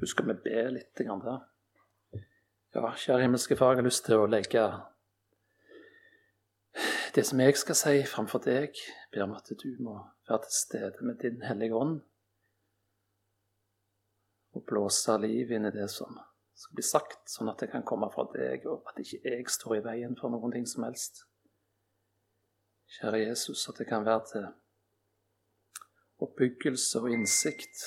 Husk 0.00 0.22
vi 0.24 0.32
be 0.32 0.60
litt 0.72 0.96
der. 0.96 1.40
Ja, 2.72 2.92
kjære 2.96 3.26
himmelske 3.26 3.56
Far, 3.56 3.74
jeg 3.74 3.82
har 3.82 3.84
lyst 3.84 4.06
til 4.06 4.22
å 4.22 4.28
legge 4.30 4.62
det 7.14 7.24
som 7.26 7.40
jeg 7.42 7.56
skal 7.58 7.76
si, 7.76 7.94
framfor 8.06 8.40
deg. 8.44 8.70
Jeg 8.78 9.10
ber 9.12 9.26
om 9.26 9.34
at 9.36 9.50
du 9.50 9.68
må 9.82 9.98
være 10.28 10.46
til 10.46 10.54
stede 10.54 11.04
med 11.04 11.18
Din 11.20 11.42
Hellige 11.42 11.76
Ånd 11.76 11.98
og 14.56 14.64
blåse 14.66 15.16
liv 15.22 15.52
inn 15.52 15.68
i 15.68 15.72
det 15.74 15.88
som 15.92 16.16
skal 16.54 16.78
bli 16.78 16.84
sagt, 16.86 17.20
sånn 17.30 17.50
at 17.52 17.60
det 17.60 17.68
kan 17.72 17.84
komme 17.86 18.08
fra 18.14 18.24
deg, 18.32 18.64
og 18.70 18.88
at 18.88 18.98
ikke 19.02 19.20
jeg 19.22 19.52
står 19.52 19.76
i 19.76 19.82
veien 19.84 20.16
for 20.18 20.32
noen 20.32 20.54
ting 20.54 20.66
som 20.68 20.86
helst. 20.88 21.24
Kjære 22.96 23.20
Jesus, 23.26 23.66
at 23.70 23.78
det 23.78 23.86
kan 23.90 24.06
være 24.06 24.24
til 24.32 24.48
oppbyggelse 26.24 27.04
og 27.04 27.12
innsikt, 27.14 27.84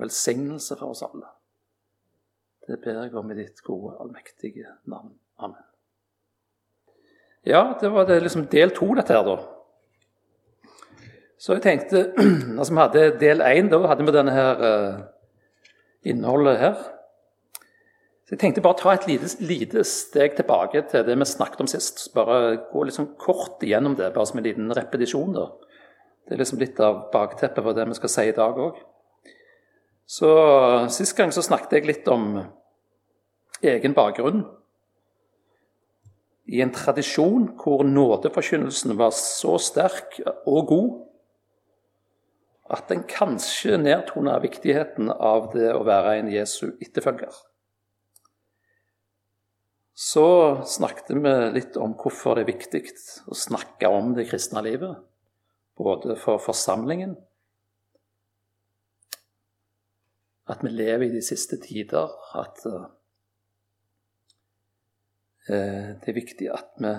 velsignelse 0.00 0.78
for 0.78 0.94
oss 0.94 1.02
alle. 1.08 1.32
Det 2.64 2.80
ber 2.80 3.02
jeg 3.02 3.16
om 3.20 3.30
i 3.30 3.36
ditt 3.36 3.60
gode, 3.64 3.96
allmektige 4.00 4.66
navn. 4.88 5.12
Amen. 5.38 5.64
Ja, 7.44 7.74
det 7.80 7.90
var 7.92 8.06
det 8.08 8.22
liksom 8.22 8.46
del 8.48 8.72
to, 8.72 8.94
dette 8.96 9.12
her, 9.12 9.26
da. 9.26 9.36
Så 11.38 11.58
jeg 11.58 11.64
tenkte 11.66 12.06
Altså, 12.58 12.72
vi 12.72 12.80
hadde 12.80 13.18
del 13.20 13.44
én, 13.44 13.68
da 13.68 13.82
hadde 13.84 14.06
vi 14.06 14.14
denne 14.16 14.32
her 14.32 14.62
uh, 14.64 15.02
innholdet 16.08 16.60
her. 16.62 16.78
Så 18.24 18.32
jeg 18.32 18.40
tenkte 18.40 18.64
bare 18.64 18.80
ta 18.80 18.94
et 18.94 19.04
lite, 19.10 19.28
lite, 19.44 19.84
steg 19.84 20.38
tilbake 20.38 20.86
til 20.88 21.04
det 21.04 21.18
vi 21.20 21.28
snakket 21.28 21.60
om 21.60 21.68
sist. 21.68 22.06
Bare 22.14 22.56
gå 22.70 22.86
litt 22.86 22.96
sånn 22.96 23.12
kort 23.20 23.60
igjennom 23.60 23.98
det, 23.98 24.14
bare 24.14 24.30
som 24.30 24.40
en 24.40 24.46
liten 24.48 24.72
repetisjon. 24.72 25.36
da. 25.36 25.50
Det 26.24 26.32
er 26.32 26.40
liksom 26.40 26.62
litt 26.62 26.80
av 26.80 27.10
bakteppet 27.12 27.60
for 27.60 27.76
det 27.76 27.84
vi 27.90 27.98
skal 28.00 28.14
si 28.14 28.28
i 28.30 28.36
dag 28.36 28.56
òg. 28.56 28.80
Så 30.06 30.28
Sist 30.92 31.16
gang 31.16 31.32
så 31.32 31.42
snakket 31.44 31.78
jeg 31.78 31.88
litt 31.88 32.08
om 32.12 32.36
egen 33.64 33.96
bakgrunn. 33.96 34.44
I 36.44 36.60
en 36.60 36.74
tradisjon 36.76 37.48
hvor 37.56 37.86
nådeforkynnelsen 37.88 38.98
var 39.00 39.14
så 39.16 39.56
sterk 39.62 40.18
og 40.44 40.68
god 40.68 40.92
at 42.74 42.88
den 42.88 43.02
kanskje 43.08 43.78
nedtona 43.80 44.36
viktigheten 44.40 45.10
av 45.12 45.50
det 45.56 45.70
å 45.72 45.84
være 45.84 46.18
en 46.18 46.30
Jesu 46.32 46.74
etterfølger. 46.84 47.32
Så 49.94 50.26
snakket 50.66 51.12
vi 51.14 51.34
litt 51.54 51.76
om 51.80 51.92
hvorfor 51.96 52.36
det 52.36 52.44
er 52.44 52.50
viktig 52.50 52.82
å 53.30 53.36
snakke 53.38 53.88
om 53.88 54.14
det 54.16 54.26
kristne 54.30 54.64
livet. 54.64 54.96
Både 55.78 56.16
for 56.18 56.42
forsamlingen 56.42 57.14
at 60.48 60.60
vi 60.62 60.68
lever 60.68 61.06
i 61.06 61.14
de 61.14 61.22
siste 61.24 61.56
tider, 61.60 62.10
at 62.36 62.60
uh, 62.66 62.86
det 65.48 66.08
er 66.08 66.16
viktig 66.16 66.48
at 66.52 66.76
vi 66.80 66.92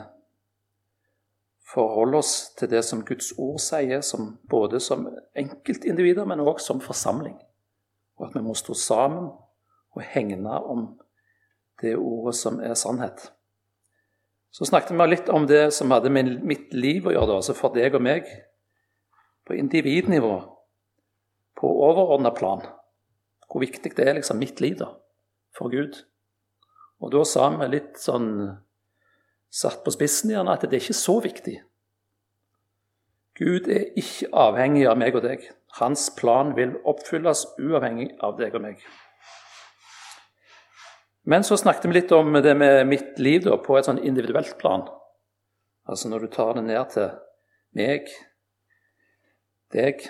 forholder 1.65 2.17
oss 2.17 2.33
til 2.57 2.69
det 2.69 2.83
som 2.85 3.03
Guds 3.05 3.31
ord 3.41 3.59
sier, 3.61 4.01
som, 4.05 4.35
både 4.49 4.79
som 4.79 5.07
enkeltindivider, 5.37 6.25
men 6.25 6.43
også 6.43 6.73
som 6.73 6.81
forsamling. 6.81 7.37
Og 8.17 8.27
at 8.27 8.35
vi 8.37 8.43
må 8.45 8.53
stå 8.53 8.73
sammen 8.77 9.31
og 9.95 10.05
hegne 10.13 10.59
om 10.61 10.87
det 11.81 11.95
ordet 11.97 12.35
som 12.37 12.59
er 12.63 12.77
sannhet. 12.77 13.31
Så 14.51 14.69
snakket 14.69 14.95
vi 14.95 15.07
litt 15.09 15.29
om 15.29 15.47
det 15.49 15.73
som 15.73 15.91
hadde 15.91 16.13
med 16.13 16.37
mitt 16.47 16.73
liv 16.73 17.09
å 17.09 17.15
gjøre, 17.15 17.41
altså 17.41 17.57
for 17.57 17.75
deg 17.75 17.97
og 17.97 18.05
meg, 18.05 18.29
på 19.45 19.57
individnivå, 19.57 20.35
på 21.59 21.71
overordna 21.89 22.31
plan 22.33 22.63
hvor 23.55 23.63
viktig 23.63 23.93
det 23.95 24.03
er 24.03 24.17
liksom 24.17 24.41
mitt 24.41 24.59
liv 24.59 24.75
da, 24.81 24.89
for 25.55 25.71
Gud. 25.71 26.01
Og 26.99 27.13
da 27.13 27.21
sa 27.23 27.47
vi 27.53 27.69
litt 27.71 27.95
sånn 28.03 28.27
satt 29.55 29.79
på 29.85 29.93
spissen 29.95 30.33
igjen 30.33 30.51
at 30.51 30.65
det 30.65 30.75
er 30.75 30.83
ikke 30.83 30.97
så 30.97 31.15
viktig. 31.23 31.53
Gud 33.39 33.69
er 33.71 33.93
ikke 33.95 34.27
avhengig 34.35 34.83
av 34.91 34.99
meg 34.99 35.15
og 35.15 35.23
deg. 35.23 35.47
Hans 35.79 36.09
plan 36.19 36.51
vil 36.57 36.75
oppfylles 36.83 37.45
uavhengig 37.55 38.09
av 38.23 38.35
deg 38.41 38.59
og 38.59 38.65
meg. 38.65 38.83
Men 41.23 41.47
så 41.47 41.55
snakket 41.55 41.87
vi 41.87 41.95
litt 42.01 42.11
om 42.15 42.35
det 42.43 42.57
med 42.59 42.83
mitt 42.91 43.23
liv 43.23 43.47
da, 43.47 43.55
på 43.55 43.79
et 43.79 43.87
sånn 43.87 44.03
individuelt 44.03 44.57
plan. 44.59 44.83
Altså 45.87 46.11
når 46.11 46.27
du 46.27 46.33
tar 46.35 46.57
det 46.59 46.67
ned 46.67 46.91
til 46.91 47.07
meg, 47.79 48.11
deg 49.71 50.03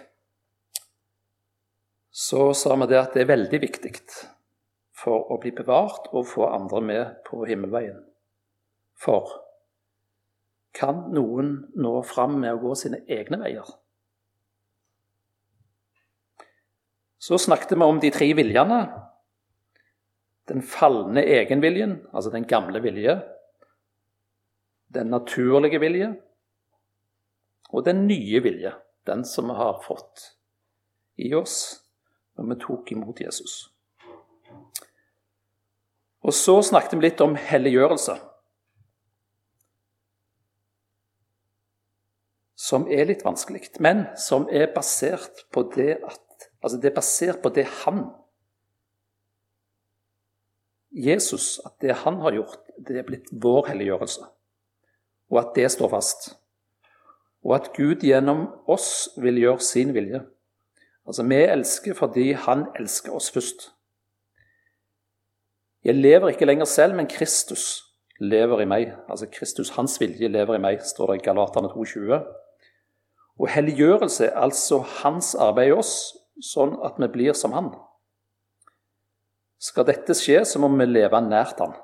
så 2.16 2.54
sa 2.54 2.76
vi 2.80 2.86
det 2.88 2.96
at 2.96 3.16
det 3.16 3.26
er 3.26 3.34
veldig 3.34 3.58
viktig 3.60 3.92
for 4.96 5.34
å 5.34 5.38
bli 5.44 5.52
bevart 5.52 6.08
og 6.16 6.30
få 6.30 6.46
andre 6.48 6.80
med 6.80 7.18
på 7.28 7.42
himmelveien. 7.44 7.98
For 8.96 9.34
kan 10.80 11.10
noen 11.12 11.52
nå 11.76 11.92
fram 12.08 12.38
med 12.40 12.56
å 12.56 12.62
gå 12.64 12.72
sine 12.80 13.02
egne 13.12 13.42
veier? 13.44 13.68
Så 17.20 17.36
snakket 17.36 17.76
vi 17.76 17.84
om 17.84 18.00
de 18.00 18.16
tre 18.16 18.32
viljene. 18.40 18.80
Den 20.48 20.64
falne 20.64 21.20
egenviljen, 21.20 22.00
altså 22.16 22.32
den 22.32 22.48
gamle 22.48 22.80
vilje. 22.80 23.20
Den 24.88 25.12
naturlige 25.12 25.84
vilje. 25.84 26.14
Og 27.76 27.84
den 27.84 28.06
nye 28.08 28.40
vilje, 28.40 28.78
den 29.04 29.28
som 29.28 29.52
vi 29.52 29.60
har 29.60 29.82
fått 29.84 30.30
i 31.20 31.36
oss 31.36 31.85
når 32.36 32.50
vi 32.52 32.60
tok 32.62 32.92
imot 32.96 33.22
Jesus. 33.22 33.58
Og 36.26 36.34
så 36.34 36.58
snakket 36.66 36.98
vi 36.98 37.06
litt 37.06 37.22
om 37.22 37.38
helliggjørelse. 37.38 38.18
Som 42.66 42.88
er 42.90 43.06
litt 43.12 43.26
vanskelig, 43.26 43.68
men 43.84 44.08
som 44.18 44.48
er 44.50 44.72
basert 44.74 45.46
på 45.54 45.68
det 45.76 46.00
at 46.04 46.22
Altså, 46.66 46.80
det 46.82 46.88
er 46.90 46.96
basert 46.96 47.42
på 47.44 47.52
det 47.54 47.68
han 47.84 48.08
Jesus, 50.96 51.60
at 51.66 51.76
det 51.82 51.94
han 52.02 52.22
har 52.24 52.34
gjort, 52.34 52.62
det 52.88 52.98
er 52.98 53.06
blitt 53.06 53.28
vår 53.30 53.68
helliggjørelse. 53.70 54.24
Og 55.30 55.42
at 55.42 55.52
det 55.58 55.68
står 55.74 55.92
fast. 55.92 56.30
Og 57.46 57.54
at 57.60 57.70
Gud 57.76 58.02
gjennom 58.02 58.48
oss 58.72 59.12
vil 59.22 59.38
gjøre 59.44 59.62
sin 59.62 59.94
vilje. 59.94 60.24
Altså, 61.08 61.24
vi 61.24 61.36
elsker 61.36 61.94
fordi 61.94 62.32
han 62.32 62.66
elsker 62.80 63.14
oss 63.14 63.32
først. 63.32 63.72
Jeg 65.86 65.96
lever 65.96 66.34
ikke 66.34 66.46
lenger 66.46 66.66
selv, 66.66 66.96
men 66.96 67.08
Kristus 67.08 67.84
lever 68.20 68.62
i 68.62 68.66
meg. 68.66 68.94
Altså 69.10 69.28
Kristus, 69.32 69.70
hans 69.70 70.00
vilje, 70.02 70.28
lever 70.28 70.58
i 70.58 70.62
meg, 70.62 70.82
står 70.82 71.12
det 71.12 71.20
i 71.20 71.26
Galaterne 71.28 71.70
2,20. 71.70 72.24
Og 73.40 73.50
helliggjørelse 73.52 74.32
altså 74.34 74.80
hans 75.04 75.36
arbeid 75.36 75.74
i 75.74 75.76
oss, 75.76 76.16
sånn 76.42 76.78
at 76.88 76.98
vi 77.00 77.12
blir 77.12 77.38
som 77.38 77.54
han. 77.54 77.70
Skal 79.62 79.86
dette 79.88 80.16
skje, 80.18 80.42
så 80.46 80.60
må 80.62 80.72
vi 80.74 80.88
leve 80.88 81.22
nært 81.22 81.62
han. 81.62 81.76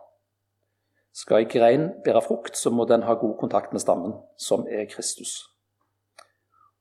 Skal 1.13 1.43
ei 1.43 1.49
grein 1.51 1.89
bære 2.05 2.23
frukt, 2.23 2.55
så 2.57 2.71
må 2.71 2.87
den 2.87 3.03
ha 3.03 3.17
god 3.19 3.35
kontakt 3.39 3.73
med 3.75 3.83
stammen, 3.83 4.15
som 4.39 4.63
er 4.67 4.87
Kristus. 4.89 5.41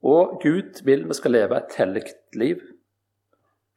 Og 0.06 0.38
Gud 0.40 0.80
vil 0.86 1.04
vi 1.08 1.18
skal 1.18 1.34
leve 1.34 1.58
et 1.58 1.74
hellig 1.76 2.06
liv. 2.36 2.60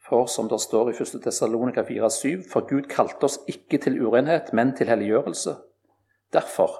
For 0.04 0.28
som 0.28 0.50
det 0.52 0.60
står 0.62 0.92
i 0.92 0.96
1. 0.96 1.22
Tessalonika 1.24 1.84
4,7.: 1.88 2.50
For 2.52 2.68
Gud 2.70 2.90
kalte 2.92 3.30
oss 3.30 3.40
ikke 3.48 3.78
til 3.78 4.02
urenhet, 4.04 4.54
men 4.54 4.76
til 4.76 4.88
helliggjørelse. 4.88 5.56
Derfor, 6.34 6.76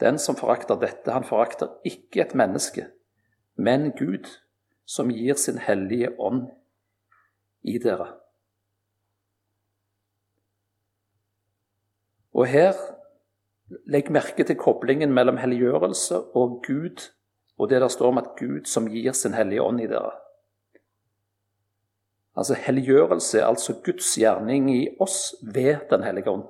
den 0.00 0.18
som 0.18 0.36
forakter 0.36 0.80
dette, 0.80 1.12
han 1.12 1.24
forakter 1.24 1.68
ikke 1.84 2.20
et 2.20 2.34
menneske, 2.34 2.86
men 3.56 3.92
Gud, 3.98 4.28
som 4.86 5.08
gir 5.08 5.34
sin 5.34 5.58
hellige 5.58 6.12
ånd 6.20 6.50
i 7.62 7.78
dere. 7.78 8.08
Og 12.34 12.46
her 12.46 12.76
legg 13.86 14.10
merke 14.10 14.44
til 14.44 14.56
koblingen 14.56 15.12
mellom 15.12 15.36
helliggjørelse 15.36 16.18
og 16.36 16.62
Gud 16.66 17.12
og 17.58 17.70
det 17.70 17.80
der 17.80 17.88
står 17.88 18.08
om 18.08 18.18
at 18.18 18.32
Gud 18.38 18.64
som 18.66 18.88
gir 18.90 19.12
sin 19.12 19.34
hellige 19.34 19.62
ånd 19.62 19.80
i 19.80 19.86
dere. 19.86 20.12
Altså 22.38 22.56
Helliggjørelse 22.56 23.42
altså 23.44 23.76
Guds 23.84 24.08
gjerning 24.16 24.70
i 24.72 24.82
oss 25.00 25.34
ved 25.42 25.88
Den 25.90 26.04
hellige 26.06 26.32
ånd. 26.32 26.46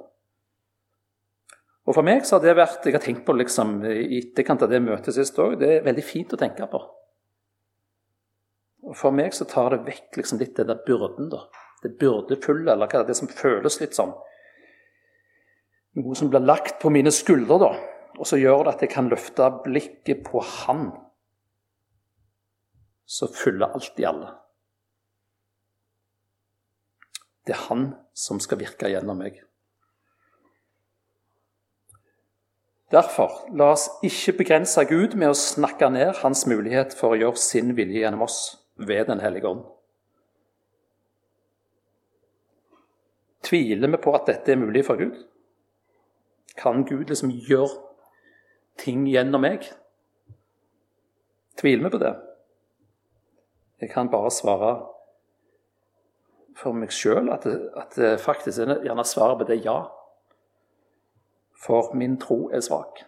Og 1.83 1.97
For 1.97 2.07
meg 2.07 2.27
så 2.27 2.37
har 2.37 2.45
det 2.45 2.59
vært 2.61 2.87
Jeg 2.87 2.95
har 2.95 3.03
tenkt 3.03 3.25
på 3.27 3.35
liksom, 3.35 3.81
i 3.85 4.21
etterkant 4.21 4.63
av 4.63 4.71
det 4.71 4.83
møtet 4.85 5.17
sist 5.17 5.39
òg. 5.43 5.59
Det 5.59 5.71
er 5.79 5.87
veldig 5.87 6.05
fint 6.07 6.35
å 6.35 6.39
tenke 6.39 6.69
på. 6.71 6.83
Og 8.87 8.99
For 8.99 9.15
meg 9.15 9.35
så 9.35 9.47
tar 9.49 9.75
det 9.75 9.87
vekk 9.89 10.21
liksom 10.21 10.39
litt 10.43 10.57
den 10.59 10.71
der 10.71 10.83
byrden. 10.87 11.31
da. 11.33 11.47
Det 11.83 11.97
byrdefulle, 11.99 12.71
eller 12.73 12.87
hva 12.87 13.01
er 13.01 13.09
det 13.09 13.19
som 13.19 13.31
føles 13.31 13.81
litt 13.83 13.99
sånn 13.99 14.15
Noe 15.99 16.15
som 16.17 16.31
blir 16.33 16.41
lagt 16.41 16.79
på 16.81 16.89
mine 16.89 17.11
skuldre, 17.13 17.59
da. 17.61 17.73
Og 18.17 18.29
så 18.29 18.39
gjør 18.41 18.63
det 18.65 18.73
at 18.77 18.85
jeg 18.87 18.93
kan 18.95 19.11
løfte 19.13 19.49
blikket 19.65 20.23
på 20.25 20.41
Han 20.41 20.87
som 23.05 23.29
fyller 23.37 23.75
alt 23.75 23.99
i 24.01 24.07
alle. 24.09 24.31
Det 27.47 27.57
er 27.57 27.67
Han 27.69 27.95
som 28.15 28.41
skal 28.41 28.61
virke 28.61 28.91
gjennom 28.91 29.19
meg. 29.19 29.41
Derfor, 32.93 33.47
la 33.57 33.71
oss 33.73 33.87
ikke 34.05 34.35
begrense 34.43 34.85
Gud 34.85 35.15
med 35.17 35.33
å 35.33 35.39
snakke 35.39 35.89
ned 35.91 36.19
hans 36.21 36.45
mulighet 36.45 36.93
for 36.99 37.15
å 37.15 37.21
gjøre 37.23 37.41
sin 37.41 37.73
vilje 37.79 38.03
gjennom 38.03 38.27
oss 38.27 38.41
ved 38.77 39.07
Den 39.09 39.23
hellige 39.25 39.49
ånd. 39.49 39.63
Tviler 43.43 43.91
vi 43.91 44.01
på 44.01 44.13
at 44.15 44.29
dette 44.29 44.53
er 44.53 44.61
mulig 44.61 44.85
for 44.87 45.01
Gud? 45.01 45.17
Kan 46.57 46.85
Gud 46.85 47.09
liksom 47.09 47.33
gjøre 47.33 47.81
ting 48.81 49.07
gjennom 49.09 49.43
meg? 49.43 49.65
Tviler 51.59 51.89
vi 51.89 51.95
på 51.97 52.03
det? 52.03 52.13
Jeg 53.81 53.91
kan 53.91 54.13
bare 54.13 54.31
svare 54.31 54.75
for 56.59 56.77
meg 56.77 56.93
sjøl 56.95 57.31
at, 57.33 57.47
at 57.47 57.97
det 57.97 58.21
faktisk 58.23 58.63
er 58.65 58.83
gjerne 58.85 59.05
svaret 59.09 59.41
på 59.41 59.49
det 59.49 59.63
ja. 59.65 59.79
For 61.63 61.93
min 61.97 62.19
tro 62.21 62.49
er 62.53 62.63
svak. 62.65 63.05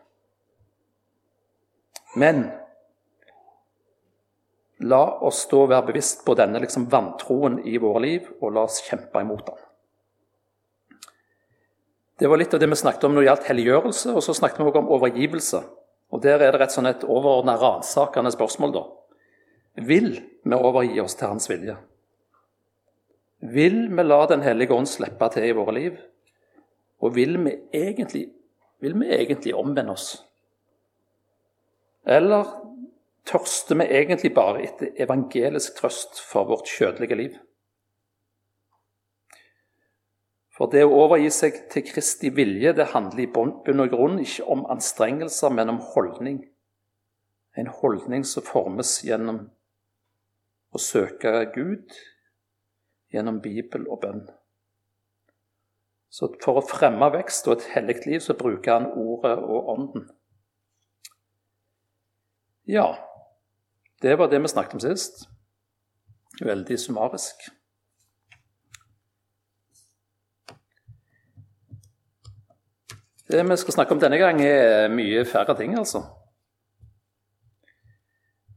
Men 2.14 2.46
la 4.85 5.02
oss 5.26 5.44
da 5.50 5.64
være 5.67 5.88
bevisst 5.91 6.25
på 6.26 6.37
denne 6.38 6.61
liksom 6.62 6.87
vantroen 6.93 7.61
i 7.67 7.76
våre 7.82 8.02
liv, 8.05 8.29
og 8.41 8.55
la 8.55 8.67
oss 8.69 8.82
kjempe 8.87 9.23
imot 9.23 9.46
den. 9.49 9.62
Det 12.19 12.31
var 12.31 12.38
litt 12.38 12.55
av 12.55 12.61
det 12.62 12.69
vi 12.70 12.79
snakket 12.79 13.08
om 13.08 13.17
når 13.17 13.25
det 13.25 13.29
gjaldt 13.29 13.49
helliggjørelse, 13.50 14.12
og 14.14 14.23
så 14.23 14.37
snakket 14.38 14.62
vi 14.62 14.70
også 14.70 14.85
om 14.85 14.93
overgivelse. 14.94 15.62
Og 16.14 16.23
Der 16.23 16.38
er 16.38 16.52
det 16.52 16.61
rett 16.61 16.75
sånn 16.75 16.87
et 16.87 17.02
overordna 17.02 17.56
ransakende 17.58 18.31
spørsmål, 18.31 18.76
da. 18.76 18.85
Vil 19.82 20.12
vi 20.44 20.55
overgi 20.55 21.00
oss 21.02 21.19
til 21.19 21.32
Hans 21.32 21.50
vilje? 21.50 21.75
Vil 23.44 23.96
vi 23.96 24.02
la 24.02 24.26
Den 24.26 24.41
hellige 24.41 24.73
ånd 24.73 24.88
slippe 24.88 25.29
til 25.35 25.44
i 25.44 25.56
våre 25.56 25.73
liv? 25.76 25.96
Og 27.05 27.12
vil 27.17 27.37
vi 27.44 27.52
egentlig, 27.76 28.29
vil 28.81 28.94
vi 29.00 29.11
egentlig 29.12 29.52
omvende 29.55 29.93
oss? 29.93 30.23
Eller 32.06 32.49
tørster 33.29 33.76
vi 33.76 33.88
egentlig 33.99 34.31
bare 34.35 34.62
etter 34.64 34.96
evangelisk 34.96 35.76
trøst 35.76 36.23
for 36.25 36.49
vårt 36.49 36.73
kjødelige 36.73 37.19
liv? 37.20 37.37
For 40.55 40.70
det 40.70 40.87
å 40.87 40.96
overgi 41.02 41.29
seg 41.35 41.61
til 41.73 41.85
Kristi 41.85 42.31
vilje, 42.32 42.73
det 42.73 42.93
handler 42.94 43.26
i 43.26 43.29
bunn 43.35 43.81
og 43.85 43.93
grunn 43.93 44.20
ikke 44.23 44.46
om 44.55 44.64
anstrengelser, 44.70 45.50
men 45.52 45.73
om 45.73 45.82
holdning. 45.93 46.44
En 47.58 47.69
holdning 47.82 48.25
som 48.25 48.46
formes 48.46 48.96
gjennom 49.05 49.49
å 50.73 50.81
søke 50.81 51.43
Gud 51.52 51.93
gjennom 53.15 53.41
Bibel 53.45 53.87
og 53.89 54.03
bønn. 54.03 54.25
Så 56.15 56.29
for 56.43 56.61
å 56.61 56.67
fremme 56.67 57.09
vekst 57.15 57.49
og 57.49 57.57
et 57.57 57.71
hellig 57.75 57.97
liv, 58.05 58.21
så 58.23 58.37
bruker 58.39 58.77
han 58.77 58.91
ordet 58.93 59.35
og 59.39 59.71
ånden. 59.73 60.07
Ja, 62.71 62.87
det 64.03 64.15
var 64.19 64.31
det 64.31 64.39
vi 64.43 64.51
snakket 64.53 64.79
om 64.79 64.83
sist. 64.85 65.25
Veldig 66.43 66.79
summarisk. 66.81 67.49
Det 73.29 73.43
vi 73.49 73.57
skal 73.57 73.75
snakke 73.75 73.97
om 73.97 74.01
denne 74.03 74.21
gang, 74.21 74.43
er 74.45 74.93
mye 74.93 75.25
færre 75.27 75.57
ting, 75.59 75.75
altså. 75.79 76.05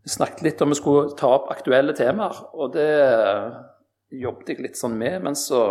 Vi 0.04 0.14
snakket 0.14 0.44
litt 0.46 0.62
om 0.62 0.72
vi 0.72 0.78
skulle 0.78 1.16
ta 1.20 1.34
opp 1.40 1.50
aktuelle 1.52 1.96
temaer, 1.98 2.38
og 2.54 2.76
det 2.76 2.92
jobbet 4.14 4.54
jeg 4.54 4.64
litt 4.64 4.80
sånn 4.80 4.98
med. 5.00 5.22
Men 5.26 5.38
så 5.38 5.62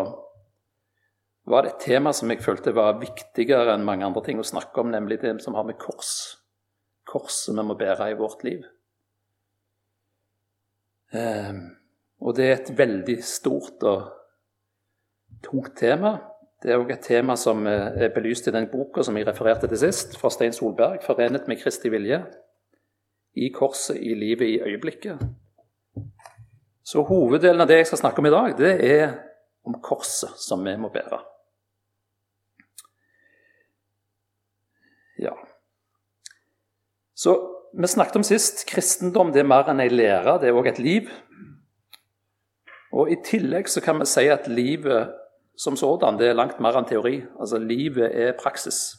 var 1.46 1.62
det 1.62 1.74
et 1.74 1.84
tema 1.86 2.12
som 2.16 2.30
jeg 2.32 2.42
følte 2.44 2.74
var 2.76 2.98
viktigere 3.00 3.74
enn 3.74 3.86
mange 3.86 4.06
andre 4.06 4.24
ting 4.26 4.40
å 4.42 4.46
snakke 4.46 4.82
om, 4.82 4.90
nemlig 4.90 5.20
det 5.22 5.36
som 5.44 5.54
har 5.58 5.66
med 5.68 5.78
kors 5.80 6.42
Korset 7.06 7.54
vi 7.54 7.62
må 7.62 7.76
bære 7.78 8.08
i 8.10 8.16
vårt 8.18 8.40
liv. 8.42 8.64
Eh, 11.14 11.52
og 12.18 12.34
det 12.34 12.46
er 12.48 12.56
et 12.56 12.72
veldig 12.74 13.14
stort 13.22 13.84
og 13.86 14.08
tungt 15.46 15.76
tema. 15.78 16.16
Det 16.58 16.72
er 16.72 16.82
òg 16.82 16.90
et 16.90 17.06
tema 17.06 17.36
som 17.38 17.62
er 17.70 18.10
belyst 18.10 18.48
i 18.50 18.54
den 18.56 18.66
boka 18.72 19.04
som 19.06 19.14
jeg 19.14 19.28
refererte 19.28 19.70
til 19.70 19.78
sist, 19.84 20.16
fra 20.18 20.32
Stein 20.34 20.52
Solberg, 20.56 20.98
'Forenet 21.04 21.46
med 21.46 21.60
Kristi 21.62 21.92
vilje'. 21.94 22.24
I 23.36 23.52
korset, 23.54 24.02
i 24.02 24.14
livet, 24.14 24.48
i 24.48 24.60
øyeblikket. 24.66 25.22
Så 26.86 27.02
hoveddelen 27.02 27.64
av 27.64 27.66
det 27.66 27.80
jeg 27.80 27.88
skal 27.90 28.04
snakke 28.04 28.22
om 28.22 28.28
i 28.28 28.34
dag, 28.34 28.52
det 28.58 28.74
er 28.86 29.16
om 29.66 29.74
korset 29.82 30.38
som 30.38 30.62
vi 30.62 30.76
må 30.78 30.92
bære. 30.94 31.18
Ja. 35.18 35.34
Så 37.16 37.34
vi 37.74 37.90
snakket 37.90 38.20
om 38.20 38.26
sist 38.26 38.62
kristendom 38.70 39.32
det 39.34 39.42
er 39.42 39.50
mer 39.50 39.66
enn 39.72 39.82
ei 39.82 39.90
lære, 39.90 40.38
det 40.38 40.52
er 40.52 40.56
òg 40.56 40.70
et 40.70 40.78
liv. 40.78 41.10
Og 42.94 43.10
I 43.10 43.18
tillegg 43.26 43.68
så 43.68 43.82
kan 43.82 43.98
vi 43.98 44.06
si 44.06 44.28
at 44.30 44.46
livet 44.46 45.10
som 45.58 45.76
sådan 45.76 46.20
det 46.20 46.30
er 46.30 46.38
langt 46.38 46.60
mer 46.62 46.76
enn 46.78 46.86
teori. 46.86 47.18
Altså 47.40 47.58
Livet 47.58 48.12
er 48.14 48.36
praksis, 48.38 48.94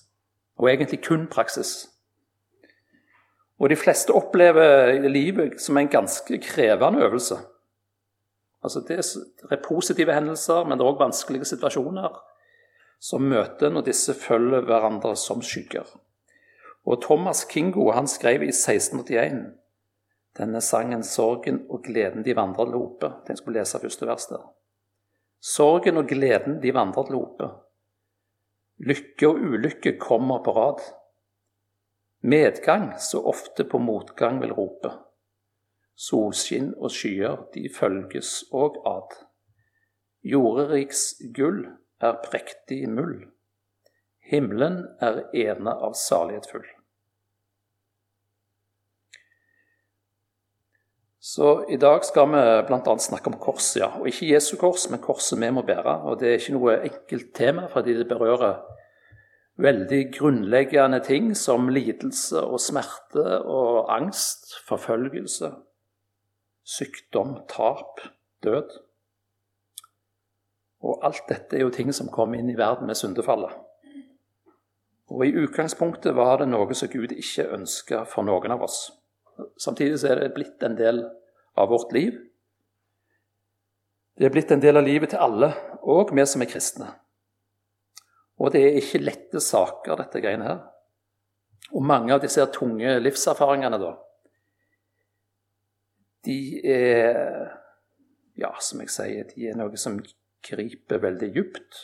og 0.57 0.67
egentlig 0.69 1.05
kun 1.05 1.27
praksis. 1.31 1.87
Og 3.57 3.69
de 3.69 3.77
fleste 3.79 4.13
opplever 4.13 4.99
livet 5.07 5.61
som 5.61 5.77
en 5.77 5.87
ganske 5.87 6.37
krevende 6.43 7.05
øvelse. 7.05 7.37
Altså 8.63 8.81
det 8.87 8.97
er 9.51 9.61
positive 9.63 10.13
hendelser, 10.13 10.63
men 10.65 10.77
det 10.77 10.85
er 10.85 10.91
òg 10.91 10.99
vanskelige 11.01 11.45
situasjoner 11.45 12.17
som 12.99 13.27
møter 13.29 13.69
når 13.69 13.85
disse 13.91 14.13
følger 14.17 14.65
hverandre 14.65 15.13
som 15.15 15.41
skygger. 15.45 15.85
Og 16.87 17.01
Thomas 17.03 17.43
Kingo 17.45 17.91
han 17.91 18.07
skrev 18.09 18.43
i 18.43 18.53
1681 18.53 19.53
denne 20.37 20.61
sangen 20.61 21.03
'Sorgen 21.03 21.65
og 21.69 21.83
gleden 21.83 22.25
de 22.25 22.35
vandrer 22.35 22.69
lope'. 22.69 23.09
Den 23.27 23.37
skulle 23.37 23.59
lese 23.59 23.79
første 23.79 24.05
vers 24.07 24.25
der. 24.25 24.43
Sorgen 25.41 25.97
og 25.97 26.07
gleden 26.07 26.61
de 26.61 26.73
vandrer 26.73 27.11
lope. 27.11 27.49
Lykke 28.77 29.27
og 29.27 29.35
ulykke 29.35 29.97
kommer 29.99 30.43
på 30.43 30.51
rad. 30.51 30.81
Medgang 32.21 32.99
så 32.99 33.21
ofte 33.21 33.63
på 33.63 33.77
motgang 33.77 34.41
vil 34.41 34.53
rope. 34.53 34.91
Solskinn 35.97 36.75
og 36.77 36.91
skyer, 36.93 37.47
de 37.55 37.65
følges 37.73 38.43
òg 38.53 38.77
ad. 38.85 39.17
Jorderiks 40.27 41.15
gull 41.33 41.63
er 42.03 42.19
prektig 42.21 42.83
mull. 42.91 43.23
Himmelen 44.27 44.83
er 45.01 45.23
ene 45.33 45.73
av 45.73 45.95
salighet 45.97 46.49
full. 46.51 46.67
Så 51.27 51.65
i 51.73 51.75
dag 51.81 52.05
skal 52.07 52.29
vi 52.31 52.41
bl.a. 52.69 52.93
snakke 53.03 53.31
om 53.31 53.39
korset, 53.41 53.81
ja. 53.81 53.89
Og 53.99 54.07
ikke 54.07 54.29
Jesu 54.29 54.53
kors, 54.59 54.85
men 54.91 55.01
korset 55.03 55.39
vi 55.41 55.49
må 55.51 55.63
bære. 55.65 55.97
Og 56.07 56.21
det 56.21 56.29
er 56.29 56.37
ikke 56.39 56.55
noe 56.55 56.75
enkelt 56.87 57.33
tema, 57.35 57.65
fordi 57.73 57.97
det 57.97 58.07
berører 58.07 58.61
veldig 59.59 60.03
grunnleggende 60.13 61.01
ting 61.03 61.33
som 61.35 61.67
lidelse 61.73 62.43
og 62.45 62.61
smerte 62.61 63.41
og 63.41 63.89
angst, 63.91 64.53
forfølgelse, 64.69 65.51
sykdom, 66.67 67.37
tap, 67.47 68.01
død. 68.43 68.75
Og 70.83 71.05
alt 71.07 71.23
dette 71.29 71.57
er 71.57 71.63
jo 71.63 71.73
ting 71.73 71.93
som 71.95 72.11
kom 72.13 72.35
inn 72.35 72.51
i 72.51 72.57
verden 72.59 72.89
med 72.89 72.99
syndefallet. 72.99 73.55
Og 75.07 75.23
i 75.23 75.33
utgangspunktet 75.39 76.15
var 76.17 76.41
det 76.41 76.49
noe 76.51 76.75
som 76.75 76.91
Gud 76.91 77.15
ikke 77.15 77.47
ønska 77.55 78.03
for 78.11 78.27
noen 78.27 78.53
av 78.57 78.65
oss. 78.67 78.89
Samtidig 79.61 80.01
så 80.01 80.11
er 80.11 80.21
det 80.21 80.33
blitt 80.35 80.63
en 80.65 80.75
del 80.75 81.05
av 81.57 81.69
vårt 81.71 81.93
liv. 81.95 82.17
Det 84.17 84.27
er 84.27 84.33
blitt 84.33 84.51
en 84.51 84.61
del 84.61 84.79
av 84.79 84.83
livet 84.83 85.13
til 85.13 85.21
alle, 85.21 85.53
òg 85.87 86.11
vi 86.17 86.25
som 86.27 86.43
er 86.43 86.49
kristne. 86.51 86.89
Og 88.41 88.51
det 88.53 88.63
er 88.65 88.79
ikke 88.81 89.01
lette 89.01 89.41
saker, 89.41 89.95
dette 90.01 90.21
greiene 90.21 90.49
her. 90.49 90.59
Og 91.71 91.85
mange 91.85 92.13
av 92.13 92.21
disse 92.23 92.43
tunge 92.53 92.97
livserfaringene, 92.99 93.79
da, 93.81 93.93
de 96.27 96.39
er 96.67 97.53
Ja, 98.37 98.51
som 98.61 98.83
jeg 98.83 98.91
sier, 98.93 99.29
de 99.31 99.47
er 99.49 99.55
noe 99.57 99.79
som 99.81 99.95
griper 100.45 100.99
veldig 101.01 101.31
dypt. 101.33 101.77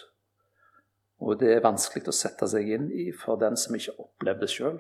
Og 1.24 1.40
det 1.42 1.50
er 1.56 1.64
vanskelig 1.64 2.12
å 2.12 2.14
sette 2.14 2.46
seg 2.52 2.68
inn 2.76 2.92
i 2.94 3.08
for 3.16 3.40
den 3.42 3.58
som 3.58 3.74
ikke 3.74 3.96
opplever 3.98 4.44
det 4.44 4.52
sjøl. 4.54 4.78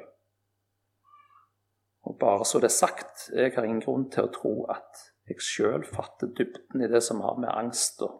Og 2.03 2.19
bare 2.19 2.45
så 2.45 2.59
det 2.61 2.69
er 2.69 2.75
sagt, 2.75 3.29
jeg 3.33 3.55
har 3.55 3.65
ingen 3.65 3.81
grunn 3.81 4.05
til 4.13 4.27
å 4.27 4.33
tro 4.35 4.53
at 4.69 5.01
jeg 5.31 5.41
sjøl 5.41 5.87
fatter 5.87 6.29
dybden 6.35 6.83
i 6.83 6.91
det 6.91 7.01
som 7.05 7.23
har 7.23 7.39
med 7.39 7.49
angst 7.49 8.03
og 8.03 8.19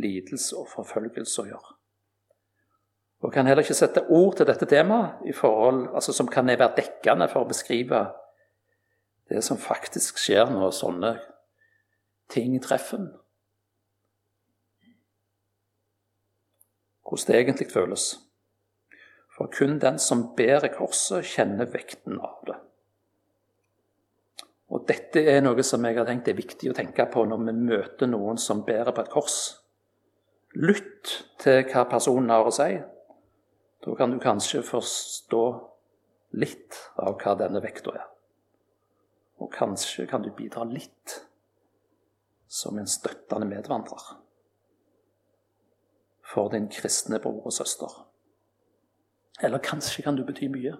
lidelse 0.00 0.56
og 0.58 0.70
forfølgelse 0.72 1.44
å 1.44 1.48
gjøre. 1.52 1.74
Og 3.24 3.32
kan 3.32 3.46
heller 3.46 3.64
ikke 3.64 3.76
sette 3.76 4.02
ord 4.12 4.38
til 4.38 4.48
dette 4.48 4.66
temaet 4.68 5.22
i 5.28 5.36
forhold, 5.36 5.86
altså 5.94 6.12
som 6.16 6.28
kan 6.28 6.48
være 6.48 6.74
dekkende 6.76 7.28
for 7.30 7.44
å 7.44 7.52
beskrive 7.52 8.02
det 9.30 9.42
som 9.44 9.60
faktisk 9.60 10.18
skjer 10.20 10.50
når 10.52 10.74
sånne 10.76 11.14
ting 12.32 12.56
treffer 12.62 13.00
en. 13.00 13.12
hvordan 17.04 17.32
det 17.32 17.40
egentlig 17.40 17.70
føles. 17.72 18.20
For 19.36 19.50
kun 19.58 19.80
den 19.80 19.98
som 19.98 20.34
bærer 20.36 20.72
korset, 20.74 21.24
kjenner 21.24 21.66
vekten 21.66 22.20
av 22.20 22.38
det. 22.46 22.56
Og 24.74 24.86
Dette 24.88 25.20
er 25.30 25.42
noe 25.42 25.62
som 25.62 25.84
jeg 25.84 25.98
har 25.98 26.06
tenkt 26.08 26.28
er 26.28 26.38
viktig 26.38 26.70
å 26.70 26.74
tenke 26.74 27.06
på 27.06 27.26
når 27.28 27.44
vi 27.44 27.52
møter 27.58 28.10
noen 28.10 28.38
som 28.40 28.64
bærer 28.66 28.94
på 28.94 29.04
et 29.04 29.12
kors. 29.12 29.38
Lytt 30.54 31.12
til 31.42 31.62
hva 31.68 31.84
personen 31.90 32.30
har 32.30 32.46
å 32.46 32.54
si. 32.54 32.72
Da 33.84 33.94
kan 33.98 34.14
du 34.14 34.18
kanskje 34.22 34.64
forstå 34.64 35.44
litt 36.40 36.78
av 36.96 37.18
hva 37.20 37.36
denne 37.38 37.62
vekta 37.62 37.94
er. 37.94 38.13
Og 39.42 39.50
kanskje 39.52 40.06
kan 40.06 40.22
du 40.22 40.30
bidra 40.34 40.64
litt 40.68 41.20
som 42.48 42.78
en 42.78 42.86
støttende 42.86 43.48
medvandrer 43.50 44.02
for 46.34 46.50
din 46.52 46.68
kristne 46.70 47.18
bror 47.22 47.46
og 47.46 47.54
søster. 47.54 47.90
Eller 49.42 49.62
kanskje 49.62 50.02
kan 50.02 50.16
du 50.16 50.24
bety 50.26 50.48
mye. 50.50 50.76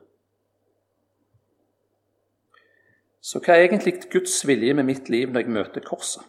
Så 3.25 3.41
hva 3.41 3.57
er 3.57 3.67
egentlig 3.67 3.97
Guds 4.13 4.43
vilje 4.47 4.75
med 4.77 4.87
mitt 4.87 5.09
liv 5.09 5.31
når 5.33 5.45
jeg 5.45 5.55
møter 5.57 5.85
korset? 5.87 6.23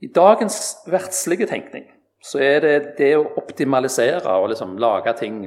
I 0.00 0.08
dagens 0.12 0.76
verdslige 0.88 1.48
tenkning 1.48 1.86
så 2.24 2.40
er 2.42 2.60
det 2.64 2.74
det 2.98 3.12
å 3.18 3.28
optimalisere 3.40 4.32
og 4.40 4.50
liksom 4.52 4.76
lage 4.80 5.12
ting 5.20 5.46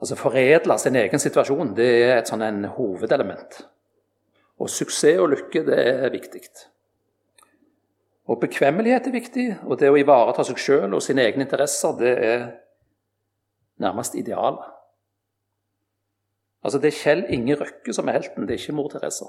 Altså 0.00 0.16
foredle 0.20 0.76
sin 0.78 0.96
egen 0.96 1.20
situasjon, 1.20 1.72
det 1.76 1.88
er 2.04 2.18
et 2.18 2.28
sånn 2.28 2.44
en 2.44 2.64
hovedelement. 2.76 3.62
Og 4.60 4.70
suksess 4.72 5.20
og 5.20 5.30
lykke, 5.32 5.62
det 5.64 5.78
er 5.80 6.12
viktig. 6.12 6.42
Og 8.26 8.40
bekvemmelighet 8.42 9.06
er 9.06 9.14
viktig, 9.14 9.46
og 9.64 9.78
det 9.80 9.90
å 9.92 9.96
ivareta 9.96 10.44
seg 10.44 10.58
sjøl 10.60 10.96
og 10.96 11.04
sine 11.04 11.24
egne 11.24 11.46
interesser, 11.46 11.94
det 12.00 12.14
er 12.26 12.46
nærmest 13.80 14.16
idealet. 14.18 14.64
Altså, 16.66 16.80
det 16.82 16.90
er 16.90 16.98
Kjell 16.98 17.26
Inge 17.30 17.54
Røkke 17.60 17.94
som 17.94 18.08
er 18.08 18.18
helten, 18.18 18.48
det 18.48 18.56
er 18.56 18.62
ikke 18.64 18.74
mor 18.74 18.88
Teresa. 18.90 19.28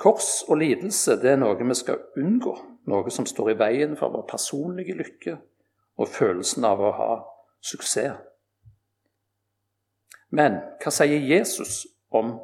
Kors 0.00 0.40
og 0.48 0.58
lidelse 0.58 1.18
det 1.22 1.34
er 1.34 1.38
noe 1.38 1.58
vi 1.60 1.76
skal 1.76 2.00
unngå, 2.18 2.54
noe 2.90 3.12
som 3.14 3.28
står 3.28 3.52
i 3.52 3.58
veien 3.60 3.94
for 4.00 4.14
vår 4.14 4.24
personlige 4.30 4.96
lykke 4.96 5.36
og 6.00 6.10
følelsen 6.10 6.66
av 6.66 6.82
å 6.82 6.90
ha 6.96 7.12
suksess. 7.64 8.20
Men 10.34 10.58
hva 10.82 10.90
sier 10.92 11.22
Jesus 11.22 11.84
om 12.14 12.34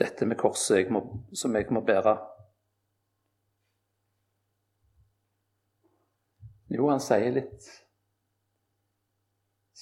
dette 0.00 0.26
med 0.26 0.38
korset 0.40 0.80
jeg 0.80 0.92
må, 0.94 1.02
som 1.36 1.54
jeg 1.54 1.68
må 1.74 1.84
bære? 1.84 2.14
Jo, 6.74 6.88
han 6.90 7.02
sier 7.02 7.34
litt 7.40 7.72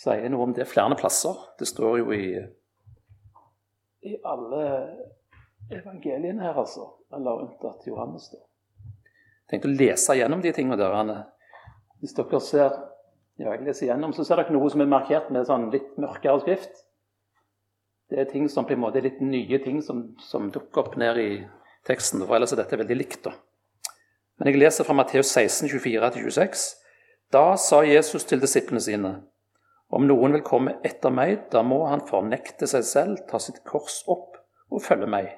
Sier 0.02 0.32
noe 0.32 0.48
om 0.48 0.54
det 0.56 0.64
flere 0.66 0.96
plasser. 0.98 1.36
Det 1.60 1.68
står 1.68 1.98
jo 2.00 2.08
i, 2.16 2.32
i 4.08 4.16
alle 4.26 4.62
evangeliene 5.70 6.42
her, 6.42 6.56
altså. 6.58 6.88
Eller 7.14 7.44
unntatt 7.44 7.86
Johannes. 7.86 8.24
da. 8.32 8.40
Jeg 8.42 9.52
tenkte 9.52 9.70
å 9.70 9.76
lese 9.76 10.16
gjennom 10.18 10.42
de 10.42 10.50
tingene 10.56 10.80
der. 10.80 11.20
Hvis 12.02 12.16
dere 12.18 12.40
ser 12.42 12.74
ja, 13.42 13.56
jeg 13.56 13.66
leser 13.66 13.88
igjennom, 13.88 14.12
så 14.14 14.24
ser 14.26 14.38
dere 14.38 14.54
noe 14.54 14.70
som 14.70 14.84
er 14.84 14.90
markert 14.90 15.30
med 15.34 15.48
sånn 15.48 15.70
litt 15.72 15.96
mørkere 16.00 16.38
skrift. 16.44 16.84
Det 18.12 18.20
er 18.20 18.28
ting 18.30 18.46
som 18.52 18.66
på 18.68 18.76
en 18.76 18.82
måte 18.84 19.00
er 19.00 19.08
litt 19.08 19.22
nye 19.24 19.58
ting 19.64 19.80
som, 19.82 20.12
som 20.22 20.50
dukker 20.52 20.84
opp 20.84 20.98
ned 21.00 21.18
i 21.18 21.30
teksten. 21.88 22.22
for 22.22 22.36
Ellers 22.36 22.52
er 22.54 22.60
dette 22.62 22.78
veldig 22.78 22.98
likt. 22.98 23.24
da. 23.24 23.34
Men 24.38 24.52
jeg 24.52 24.60
leser 24.60 24.86
fra 24.86 24.94
Matteus 24.94 25.32
16, 25.32 25.72
24-26. 25.72 26.66
Da 27.32 27.56
sa 27.56 27.82
Jesus 27.88 28.28
til 28.28 28.42
disiplene 28.42 28.82
sine.: 28.84 29.12
Om 29.88 30.06
noen 30.06 30.36
vil 30.36 30.44
komme 30.46 30.76
etter 30.84 31.10
meg, 31.10 31.48
da 31.50 31.64
må 31.66 31.82
han 31.88 32.04
fornekte 32.06 32.68
seg 32.68 32.84
selv, 32.84 33.24
ta 33.28 33.40
sitt 33.42 33.62
kors 33.64 34.02
opp 34.06 34.38
og 34.70 34.84
følge 34.84 35.08
meg. 35.08 35.32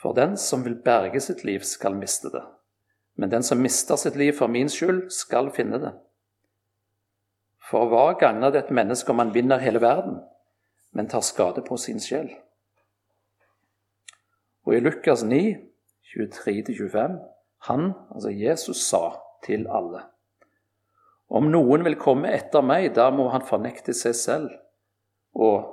For 0.00 0.14
den 0.14 0.36
som 0.36 0.64
vil 0.64 0.78
berge 0.84 1.20
sitt 1.20 1.44
liv, 1.44 1.60
skal 1.66 1.96
miste 1.98 2.30
det. 2.32 2.44
Men 3.16 3.30
den 3.30 3.42
som 3.42 3.62
mister 3.62 3.96
sitt 3.96 4.16
liv 4.16 4.32
for 4.38 4.48
min 4.48 4.68
skyld, 4.68 5.08
skal 5.10 5.50
finne 5.50 5.80
det. 5.82 5.94
For 7.66 7.90
hva 7.90 8.12
gagner 8.20 8.52
det 8.54 8.64
et 8.64 8.74
menneske 8.74 9.10
om 9.10 9.22
han 9.22 9.34
vinner 9.34 9.62
hele 9.62 9.82
verden, 9.82 10.20
men 10.94 11.10
tar 11.10 11.24
skade 11.26 11.64
på 11.66 11.78
sin 11.80 12.00
sjel? 12.02 12.28
Og 14.66 14.76
i 14.76 14.82
Lukas 14.82 15.22
9, 15.26 15.56
23-25, 16.14 17.16
han, 17.66 17.88
altså 18.14 18.30
Jesus, 18.30 18.84
sa 18.86 19.16
til 19.46 19.66
alle 19.66 20.06
om 21.28 21.48
noen 21.50 21.82
vil 21.86 21.98
komme 21.98 22.30
etter 22.34 22.62
meg, 22.62 22.92
da 22.94 23.08
må 23.10 23.28
han 23.32 23.44
fornekte 23.46 23.94
seg 23.96 24.14
selv. 24.18 24.52
Og 25.34 25.66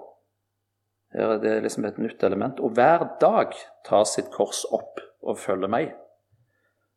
her 1.13 1.35
er 1.35 1.41
det 1.43 1.59
liksom 1.67 1.85
et 1.85 1.99
nytt 2.01 2.23
element. 2.25 2.59
Og 2.59 2.73
hver 2.77 3.05
dag 3.21 3.53
ta 3.85 4.01
sitt 4.09 4.31
kors 4.33 4.63
opp 4.73 5.01
og 5.21 5.37
følge 5.39 5.69
meg. 5.69 5.91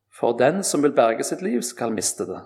For 0.08 0.36
den 0.38 0.62
som 0.64 0.84
vil 0.84 0.96
berge 0.96 1.26
sitt 1.28 1.44
liv, 1.44 1.60
skal 1.60 1.92
miste 1.92 2.24
det. 2.28 2.40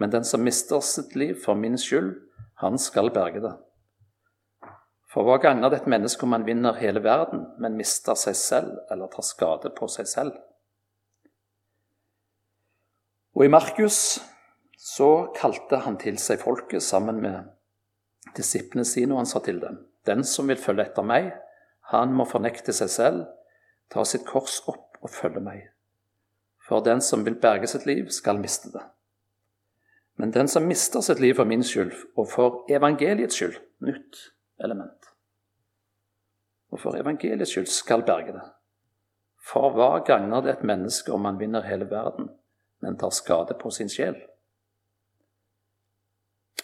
Men 0.00 0.10
den 0.10 0.24
som 0.24 0.42
mister 0.42 0.80
sitt 0.80 1.14
liv 1.14 1.36
for 1.44 1.54
min 1.54 1.78
skyld, 1.78 2.14
han 2.62 2.78
skal 2.78 3.12
berge 3.14 3.42
det. 3.44 3.52
For 5.14 5.26
hva 5.26 5.38
gagner 5.38 5.70
det 5.70 5.82
et 5.82 5.90
menneske 5.90 6.26
om 6.26 6.32
man 6.34 6.46
vinner 6.46 6.74
hele 6.80 7.02
verden, 7.04 7.44
men 7.62 7.76
mister 7.78 8.18
seg 8.18 8.34
selv 8.34 8.90
eller 8.90 9.10
tar 9.12 9.26
skade 9.26 9.70
på 9.76 9.86
seg 9.90 10.08
selv? 10.10 10.34
Og 13.34 13.46
i 13.46 13.50
Markus 13.50 14.18
så 14.78 15.10
kalte 15.34 15.80
han 15.86 15.98
til 16.02 16.18
seg 16.22 16.42
folket 16.42 16.82
sammen 16.82 17.20
med 17.22 17.50
disiplene 18.34 18.86
sine, 18.86 19.14
og 19.14 19.22
han 19.22 19.30
sa 19.30 19.42
til 19.42 19.60
dem.: 19.62 19.78
Den 20.06 20.24
som 20.26 20.50
vil 20.50 20.58
følge 20.58 20.86
etter 20.88 21.06
meg, 21.06 21.30
han 21.90 22.14
må 22.14 22.26
fornekte 22.26 22.74
seg 22.74 22.90
selv, 22.90 23.24
ta 23.90 24.04
sitt 24.04 24.26
kors 24.26 24.60
opp 24.66 24.98
og 25.02 25.10
følge 25.10 25.40
meg. 25.40 25.70
For 26.66 26.82
den 26.82 27.00
som 27.00 27.24
vil 27.24 27.38
berge 27.38 27.68
sitt 27.70 27.86
liv, 27.86 28.10
skal 28.10 28.40
miste 28.40 28.72
det. 28.72 28.82
Men 30.16 30.30
den 30.30 30.48
som 30.48 30.66
mister 30.66 31.00
sitt 31.00 31.20
liv 31.20 31.34
for 31.34 31.44
min 31.44 31.64
skyld, 31.66 31.92
og 32.16 32.28
for 32.30 32.66
evangeliets 32.70 33.34
skyld 33.34 33.58
Nytt 33.84 34.20
element. 34.64 35.10
Og 36.72 36.80
for 36.80 36.96
evangeliets 36.96 37.50
skyld 37.50 37.66
skal 37.66 38.04
berge 38.06 38.32
det. 38.32 38.44
For 39.44 39.74
hva 39.74 39.98
gagner 40.06 40.40
det 40.40 40.54
et 40.54 40.64
menneske 40.64 41.12
om 41.12 41.26
han 41.28 41.40
vinner 41.40 41.66
hele 41.66 41.90
verden, 41.90 42.30
men 42.80 42.96
tar 42.98 43.12
skade 43.12 43.58
på 43.60 43.70
sin 43.74 43.90
sjel? 43.92 44.16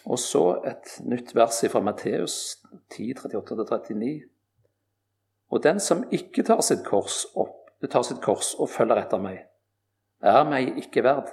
Og 0.05 0.17
så 0.19 0.43
et 0.65 0.95
nytt 1.05 1.35
vers 1.37 1.61
fra 1.69 1.81
Matteus 1.85 2.57
10, 2.89 3.13
38-39. 3.21 4.09
Og 5.51 5.63
den 5.63 5.79
som 5.79 6.07
ikke 6.11 6.43
tar 6.47 6.63
sitt, 6.65 6.81
kors 6.87 7.25
opp, 7.35 7.69
tar 7.85 8.05
sitt 8.07 8.21
kors 8.23 8.55
og 8.57 8.71
følger 8.71 9.03
etter 9.03 9.21
meg, 9.21 9.43
er 10.21 10.43
meg 10.49 10.77
ikke 10.81 11.03
verd. 11.05 11.29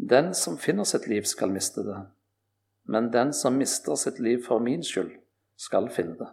Den 0.00 0.32
som 0.34 0.56
finner 0.58 0.88
sitt 0.88 1.06
liv, 1.10 1.26
skal 1.28 1.52
miste 1.52 1.84
det, 1.84 1.98
men 2.88 3.10
den 3.12 3.34
som 3.36 3.58
mister 3.60 3.98
sitt 4.00 4.18
liv 4.18 4.40
for 4.46 4.62
min 4.64 4.84
skyld, 4.86 5.12
skal 5.60 5.90
finne 5.92 6.16
det. 6.16 6.30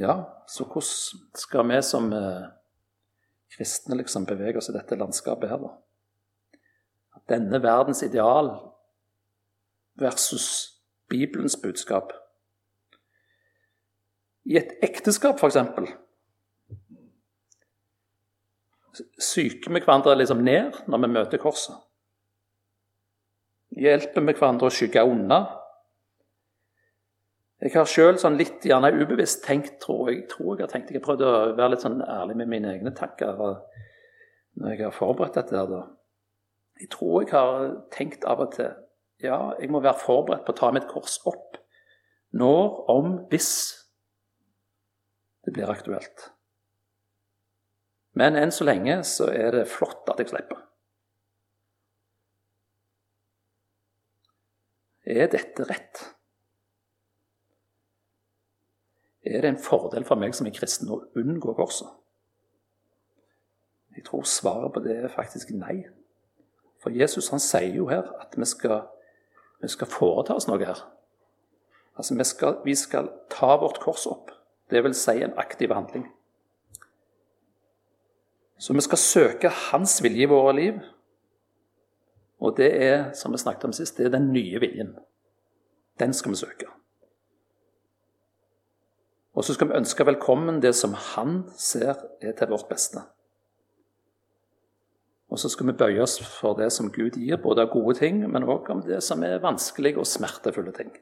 Ja, 0.00 0.14
så 0.48 0.64
hvordan 0.64 1.28
skal 1.36 1.68
vi 1.68 1.82
som 1.84 2.08
eh, 2.16 2.46
kristne 3.52 3.98
liksom 4.00 4.24
bevege 4.24 4.58
oss 4.58 4.70
i 4.72 4.76
dette 4.78 4.96
landskapet 4.96 5.52
her, 5.52 5.60
da? 5.60 5.74
denne 7.28 7.62
verdens 7.62 8.02
ideal 8.02 8.50
versus 10.00 10.72
Bibelens 11.08 11.56
budskap. 11.62 12.12
I 14.44 14.56
et 14.58 14.72
ekteskap, 14.82 15.38
f.eks. 15.38 15.56
Syker 18.92 19.72
vi 19.72 19.80
hverandre 19.80 20.18
liksom 20.18 20.42
ned 20.44 20.82
når 20.90 21.02
vi 21.04 21.10
møter 21.14 21.40
korset? 21.40 21.76
Hjelper 23.72 24.24
vi 24.26 24.34
hverandre 24.36 24.68
å 24.68 24.74
skygge 24.74 25.04
unna? 25.08 25.40
Jeg 27.62 27.76
har 27.76 27.86
sjøl 27.86 28.18
sånn 28.18 28.36
litt 28.36 28.64
gjerne 28.66 28.90
ubevisst 28.90 29.44
tenkt, 29.46 29.76
tror 29.80 30.10
jeg, 30.10 30.24
tror 30.32 30.56
jeg 30.56 30.66
har 30.66 30.72
tenkt, 30.72 30.90
jeg 30.90 30.98
har 30.98 31.06
prøvd 31.06 31.24
å 31.24 31.32
være 31.54 31.72
litt 31.72 31.84
sånn 31.84 32.00
ærlig 32.02 32.36
med 32.40 32.50
mine 32.50 32.72
egne 32.74 32.92
tanker 32.98 33.38
når 33.38 34.72
jeg 34.74 34.82
har 34.82 34.96
forberedt 34.96 35.38
dette. 35.38 35.56
her 35.56 35.70
da. 35.70 35.82
Jeg 36.82 36.90
tror 36.90 37.22
jeg 37.22 37.30
har 37.32 37.68
tenkt 37.94 38.26
av 38.28 38.42
og 38.42 38.56
til 38.56 38.72
ja, 39.22 39.38
jeg 39.60 39.70
må 39.70 39.78
være 39.78 40.02
forberedt 40.02 40.42
på 40.42 40.50
å 40.50 40.58
ta 40.58 40.72
mitt 40.74 40.88
kors 40.90 41.20
opp 41.30 41.60
når, 42.34 42.90
om, 42.90 43.12
hvis 43.30 43.52
det 45.46 45.54
blir 45.54 45.70
aktuelt. 45.70 46.31
Men 48.18 48.36
enn 48.36 48.52
så 48.52 48.66
lenge 48.68 48.98
så 49.08 49.30
er 49.32 49.54
det 49.56 49.70
flott 49.72 50.08
at 50.12 50.20
jeg 50.20 50.32
slipper. 50.32 50.60
Er 55.12 55.30
dette 55.32 55.64
rett? 55.66 56.02
Er 59.26 59.42
det 59.42 59.50
en 59.52 59.62
fordel 59.62 60.04
for 60.06 60.18
meg 60.18 60.34
som 60.34 60.46
er 60.46 60.54
kristen 60.54 60.90
å 60.92 61.02
unngå 61.18 61.54
korset? 61.58 61.88
Jeg 63.96 64.06
tror 64.06 64.24
svaret 64.28 64.72
på 64.74 64.82
det 64.84 64.96
er 64.98 65.12
faktisk 65.12 65.52
nei. 65.56 65.82
For 66.82 66.94
Jesus 66.94 67.30
han 67.30 67.42
sier 67.42 67.74
jo 67.76 67.88
her 67.90 68.08
at 68.22 68.34
vi 68.38 68.46
skal, 68.48 68.86
vi 69.62 69.70
skal 69.70 69.90
foreta 69.90 70.36
oss 70.38 70.48
noe 70.48 70.62
her. 70.62 70.80
Altså 71.98 72.16
vi 72.18 72.24
skal, 72.26 72.56
vi 72.64 72.74
skal 72.78 73.10
ta 73.30 73.54
vårt 73.60 73.82
kors 73.82 74.06
opp. 74.10 74.32
Det 74.72 74.80
vil 74.82 74.96
si 74.96 75.18
en 75.22 75.36
aktiv 75.38 75.74
handling. 75.74 76.08
Så 78.62 78.74
vi 78.74 78.80
skal 78.84 78.98
søke 78.98 79.50
Hans 79.50 79.96
vilje 80.04 80.22
i 80.22 80.30
våre 80.30 80.52
liv. 80.54 80.76
Og 82.42 82.54
det 82.58 82.68
er, 82.84 83.08
som 83.18 83.34
vi 83.34 83.40
snakket 83.42 83.64
om 83.66 83.72
sist, 83.74 83.96
det 83.98 84.06
er 84.06 84.14
den 84.14 84.28
nye 84.30 84.60
viljen. 84.62 84.92
Den 85.98 86.14
skal 86.14 86.30
vi 86.30 86.38
søke. 86.38 86.68
Og 89.34 89.44
så 89.44 89.56
skal 89.56 89.70
vi 89.70 89.80
ønske 89.80 90.06
velkommen 90.06 90.60
det 90.62 90.76
som 90.78 90.94
han 90.94 91.40
ser 91.58 91.96
er 92.20 92.36
til 92.38 92.52
vårt 92.52 92.68
beste. 92.70 93.02
Og 95.32 95.40
så 95.42 95.50
skal 95.50 95.72
vi 95.72 95.76
bøye 95.80 96.04
oss 96.04 96.18
for 96.20 96.54
det 96.54 96.70
som 96.70 96.92
Gud 96.92 97.18
gir, 97.18 97.40
både 97.42 97.64
av 97.64 97.72
gode 97.72 97.96
ting, 97.98 98.22
men 98.30 98.46
òg 98.46 98.70
om 98.70 98.84
det 98.86 99.00
som 99.02 99.24
er 99.26 99.42
vanskelige 99.42 99.98
og 99.98 100.06
smertefulle 100.06 100.74
ting. 100.76 100.94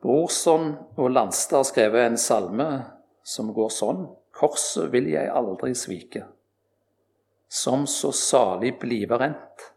Brorson 0.00 0.72
og 0.96 1.12
Landstad 1.12 1.60
har 1.60 1.68
skrevet 1.68 2.06
en 2.06 2.20
salme 2.20 2.70
som 3.26 3.52
går 3.54 3.72
sånn 3.74 4.04
Korset 4.42 4.90
vil 4.90 5.06
jeg 5.12 5.30
aldri 5.30 5.70
svike, 5.78 6.24
som 7.46 7.86
så 7.86 8.10
salig 8.10 8.72
blive 8.82 9.18
rent. 9.20 9.68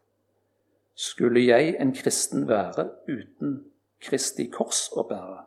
Skulle 0.98 1.44
jeg 1.46 1.76
en 1.80 1.94
kristen 1.94 2.48
være 2.50 2.88
uten 3.06 3.60
Kristi 4.02 4.48
kors 4.50 4.88
å 4.98 5.04
bære? 5.06 5.44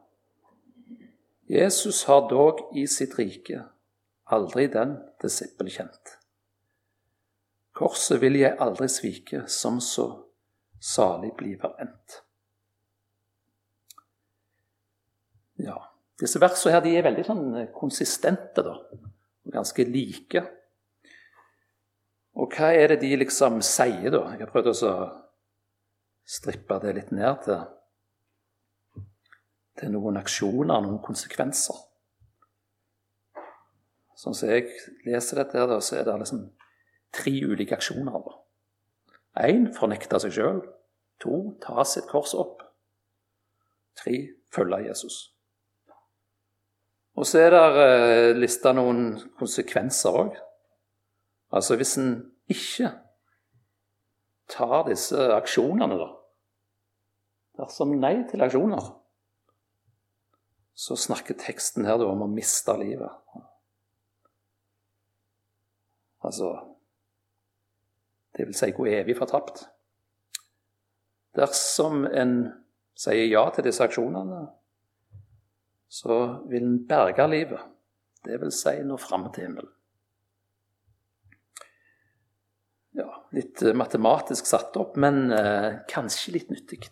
Jesus 1.50 2.04
har 2.06 2.28
dog 2.30 2.62
i 2.76 2.86
sitt 2.86 3.18
rike 3.18 3.64
aldri 4.28 4.68
den 4.70 4.96
disippel 5.22 5.70
kjent. 5.72 6.14
Korset 7.74 8.20
vil 8.20 8.36
jeg 8.38 8.56
aldri 8.60 8.88
svike, 8.90 9.44
som 9.48 9.80
så 9.80 10.08
salig 10.80 11.32
bliver 11.38 11.74
endt. 11.80 12.22
Ja, 15.58 15.78
disse 16.20 16.40
versene 16.42 16.76
her 16.76 16.82
de 16.84 16.94
er 16.98 17.06
veldig 17.06 17.24
sånn 17.26 17.46
konsistente, 17.74 18.62
da. 18.66 18.76
Ganske 19.52 19.84
like. 19.88 20.44
Og 22.38 22.52
hva 22.54 22.70
er 22.76 22.92
det 22.92 23.00
de 23.02 23.16
liksom 23.18 23.62
sier, 23.64 24.12
da? 24.14 24.22
Jeg 24.34 24.44
har 24.44 24.52
prøvd 24.52 24.70
å 24.70 24.92
strippe 26.28 26.78
det 26.84 26.94
litt 26.98 27.12
ned 27.16 27.42
til, 27.46 27.62
til 29.80 29.94
noen 29.94 30.20
aksjoner, 30.20 30.82
noen 30.84 31.00
konsekvenser. 31.02 31.84
Sånn 34.18 34.34
som 34.34 34.50
jeg 34.50 34.66
leser 35.06 35.40
dette, 35.40 35.58
her, 35.58 35.80
så 35.80 36.00
er 36.00 36.06
det 36.06 36.18
liksom 36.20 36.44
tre 37.14 37.32
ulike 37.46 37.78
aksjoner. 37.78 38.28
Én 39.38 39.70
fornekte 39.74 40.18
seg 40.22 40.34
sjøl. 40.34 40.62
To 41.22 41.38
ta 41.62 41.84
sitt 41.86 42.06
kors 42.10 42.34
opp. 42.38 42.62
Tre 43.98 44.14
følge 44.54 44.84
Jesus. 44.86 45.37
Og 47.18 47.26
så 47.26 47.40
er 47.42 47.50
det 47.50 47.62
eh, 47.82 48.36
lista 48.38 48.70
noen 48.76 49.16
konsekvenser 49.40 50.14
òg. 50.14 50.36
Altså 51.50 51.74
hvis 51.80 51.96
en 51.98 52.12
ikke 52.52 52.92
tar 54.48 54.86
disse 54.88 55.28
aksjonene, 55.34 55.98
da 55.98 56.12
Dersom 57.58 57.96
nei 57.98 58.20
til 58.30 58.42
aksjoner, 58.44 58.84
så 60.78 60.94
snakker 60.94 61.34
teksten 61.40 61.88
her 61.88 62.04
om 62.06 62.20
å 62.22 62.30
miste 62.30 62.76
livet. 62.78 63.10
Altså 66.22 66.52
Det 68.36 68.46
vil 68.46 68.54
si 68.54 68.70
gå 68.70 68.86
evig 68.92 69.16
fortapt. 69.18 69.64
Dersom 71.34 72.04
en 72.06 72.36
sier 72.94 73.26
ja 73.26 73.42
til 73.50 73.66
disse 73.66 73.82
aksjonene, 73.82 74.44
så 75.88 76.44
vil 76.48 76.64
en 76.64 76.78
berge 76.86 77.26
livet. 77.30 77.60
Det 78.24 78.36
vil 78.42 78.52
si 78.52 78.76
nå 78.84 78.98
fram 79.00 79.28
til 79.32 79.48
himmelen. 79.48 79.72
Ja, 82.98 83.08
litt 83.32 83.62
matematisk 83.78 84.48
satt 84.48 84.76
opp, 84.80 84.96
men 85.00 85.30
eh, 85.32 85.84
kanskje 85.88 86.34
litt 86.34 86.50
nyttig. 86.50 86.88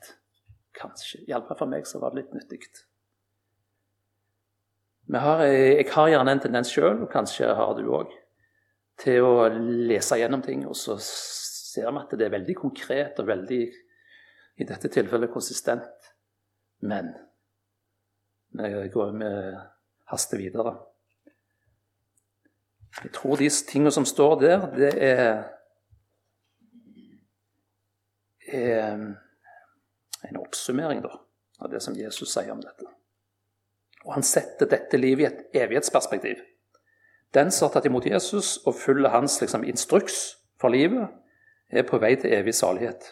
Kanskje. 0.77 1.25
Iallfall 1.27 1.59
for 1.59 1.73
meg 1.73 1.89
så 1.89 2.01
var 2.03 2.15
det 2.15 2.23
litt 2.23 2.37
nyttig. 2.37 2.69
Har, 5.17 5.43
jeg 5.47 5.87
har 5.93 6.09
gjerne 6.11 6.37
en 6.37 6.43
tendens 6.43 6.71
sjøl, 6.73 7.03
og 7.05 7.11
kanskje 7.13 7.51
har 7.59 7.75
du 7.79 7.91
òg, 7.95 8.15
til 9.01 9.27
å 9.27 9.49
lese 9.51 10.19
gjennom 10.19 10.43
ting, 10.45 10.65
og 10.67 10.77
så 10.79 10.97
ser 11.03 11.91
vi 11.91 12.01
at 12.01 12.15
det 12.17 12.27
er 12.27 12.35
veldig 12.39 12.57
konkret 12.59 13.21
og 13.21 13.29
veldig, 13.29 13.63
i 14.57 14.67
dette 14.67 14.91
tilfellet, 14.93 15.33
konsistent. 15.33 16.11
Men 16.87 17.13
vi 18.57 18.89
går 18.93 19.13
med 19.13 19.57
haster 20.11 20.41
videre. 20.41 20.77
Jeg 23.03 23.13
tror 23.13 23.37
de 23.37 23.49
tingene 23.69 23.93
som 23.93 24.07
står 24.09 24.41
der, 24.41 24.67
det 24.77 24.93
er, 25.05 25.43
er 28.49 28.93
en 30.31 30.39
oppsummering 30.41 31.03
da, 31.05 31.13
av 31.61 31.73
det 31.73 31.83
som 31.85 31.97
Jesus 31.99 32.33
sier 32.33 32.55
om 32.55 32.63
dette. 32.65 32.89
Og 34.07 34.15
han 34.15 34.25
setter 34.25 34.71
dette 34.71 35.01
livet 35.01 35.25
i 35.25 35.29
et 35.29 35.63
evighetsperspektiv. 35.67 36.41
Den 37.35 37.51
som 37.51 37.67
har 37.67 37.77
tatt 37.77 37.89
imot 37.91 38.07
Jesus 38.07 38.57
og 38.65 38.79
følger 38.79 39.13
hans 39.13 39.41
liksom, 39.43 39.67
instruks 39.67 40.39
for 40.61 40.73
livet, 40.73 41.11
er 41.69 41.85
på 41.85 41.99
vei 41.99 42.15
til 42.17 42.33
evig 42.33 42.55
salighet. 42.55 43.11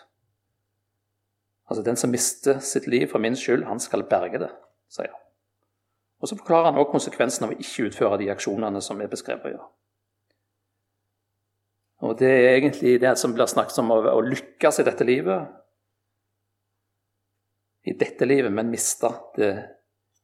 Altså 1.68 1.82
Den 1.82 1.96
som 1.96 2.12
mister 2.14 2.60
sitt 2.62 2.86
liv 2.86 3.08
for 3.10 3.18
min 3.18 3.36
skyld, 3.36 3.66
han 3.66 3.80
skal 3.82 4.06
berge 4.08 4.38
det, 4.46 4.52
sier 4.88 5.10
han. 5.10 5.23
Og 6.24 6.28
Så 6.28 6.38
forklarer 6.38 6.70
han 6.70 6.80
også 6.80 6.94
konsekvensen 6.94 7.44
av 7.44 7.52
å 7.52 7.58
ikke 7.60 7.90
utføre 7.90 8.18
de 8.22 8.30
aksjonene 8.32 8.80
som 8.80 9.00
er 9.04 9.10
beskrevet. 9.12 9.58
Ja. 9.58 9.66
Og 12.08 12.16
Det 12.18 12.30
er 12.32 12.56
egentlig 12.56 12.96
det 13.02 13.12
som 13.20 13.34
blir 13.36 13.50
snakket 13.50 13.82
om 13.82 13.92
å, 13.92 14.20
lykkes 14.24 14.80
i 14.80 14.86
dette 14.88 15.04
livet. 15.04 15.52
I 17.84 17.92
dette 18.00 18.24
livet, 18.24 18.52
men 18.52 18.72
miste 18.72 19.10
det 19.36 19.50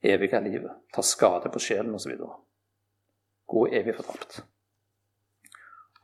evige 0.01 0.41
livet. 0.41 0.87
Ta 0.95 1.05
skade 1.05 1.53
på 1.53 1.61
sjelen 1.61 1.93
osv 1.95 2.17
gå 3.51 3.67
evig 3.75 3.97
fortapt. 3.99 4.41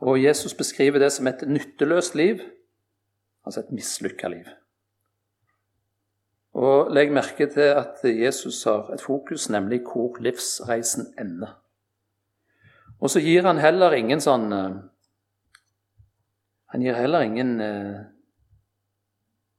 Og 0.02 0.18
Jesus 0.20 0.54
beskriver 0.58 1.00
det 1.00 1.12
som 1.14 1.28
et 1.30 1.44
nytteløst 1.48 2.16
liv, 2.18 2.42
altså 3.46 3.62
et 3.62 3.72
mislykka 3.72 4.28
liv. 4.28 4.48
Og 6.56 6.88
Legg 6.94 7.12
merke 7.12 7.46
til 7.52 7.60
at 7.76 8.00
Jesus 8.04 8.62
har 8.64 8.88
et 8.94 9.02
fokus, 9.04 9.50
nemlig 9.52 9.82
hvor 9.84 10.16
livsreisen 10.20 11.10
ender. 11.20 11.58
Og 13.00 13.10
så 13.10 13.20
gir 13.20 13.44
han 13.44 13.60
heller 13.60 13.92
ingen 13.92 14.22
sånn 14.24 14.52
eh, 14.56 14.76
Han 16.72 16.82
gir 16.82 16.96
heller 16.96 17.26
ingen 17.28 17.60
eh, 17.60 18.00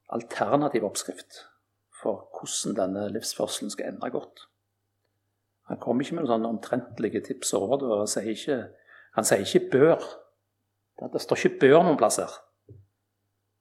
alternativ 0.09 0.87
oppskrift 0.89 1.43
for 2.01 2.25
hvordan 2.33 2.75
denne 2.77 3.05
livsførselen 3.13 3.71
skal 3.71 3.91
ende 3.91 4.09
godt. 4.11 4.47
Han 5.69 5.79
kommer 5.79 6.01
ikke 6.01 6.17
med 6.17 6.25
noen 6.25 6.33
sånne 6.33 6.51
omtrentlige 6.55 7.21
tips 7.29 7.53
og 7.53 7.69
råd. 7.69 7.87
og 7.91 8.09
sier 8.09 8.33
ikke, 8.33 8.59
Han 9.13 9.25
sier 9.25 9.45
ikke 9.45 9.69
'bør'. 9.69 10.09
Det 11.13 11.21
står 11.21 11.45
ikke 11.45 11.59
'bør' 11.59 11.83
noen 11.83 11.97
plass 11.97 12.17
her. 12.17 12.33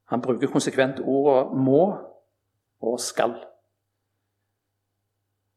Han 0.09 0.23
bruker 0.23 0.49
konsekvent 0.49 1.01
ordet 1.01 1.53
'må' 1.53 2.16
og 2.87 3.01
'skal'. 3.01 3.37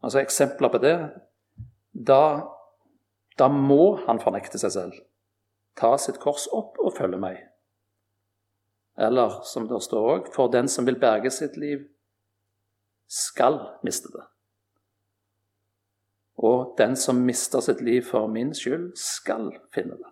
Altså 0.03 0.19
Eksempler 0.19 0.69
på 0.69 0.77
det 0.77 0.95
da, 2.07 2.41
da 3.39 3.47
må 3.47 3.95
han 4.07 4.19
fornekte 4.19 4.59
seg 4.59 4.71
selv. 4.71 4.93
Ta 5.75 5.97
sitt 5.97 6.19
kors 6.19 6.47
opp 6.55 6.79
og 6.79 6.95
følge 6.97 7.19
meg. 7.19 7.37
Eller 8.99 9.41
som 9.47 9.67
det 9.67 9.81
står 9.83 10.09
òg, 10.13 10.33
for 10.33 10.51
den 10.51 10.67
som 10.67 10.85
vil 10.85 10.99
berge 10.99 11.31
sitt 11.31 11.57
liv, 11.57 11.85
skal 13.07 13.59
miste 13.83 14.11
det. 14.13 14.25
Og 16.39 16.75
den 16.77 16.95
som 16.95 17.15
mister 17.25 17.59
sitt 17.59 17.81
liv 17.81 18.03
for 18.05 18.27
min 18.27 18.53
skyld, 18.55 18.91
skal 18.95 19.51
finne 19.75 19.97
det. 19.99 20.11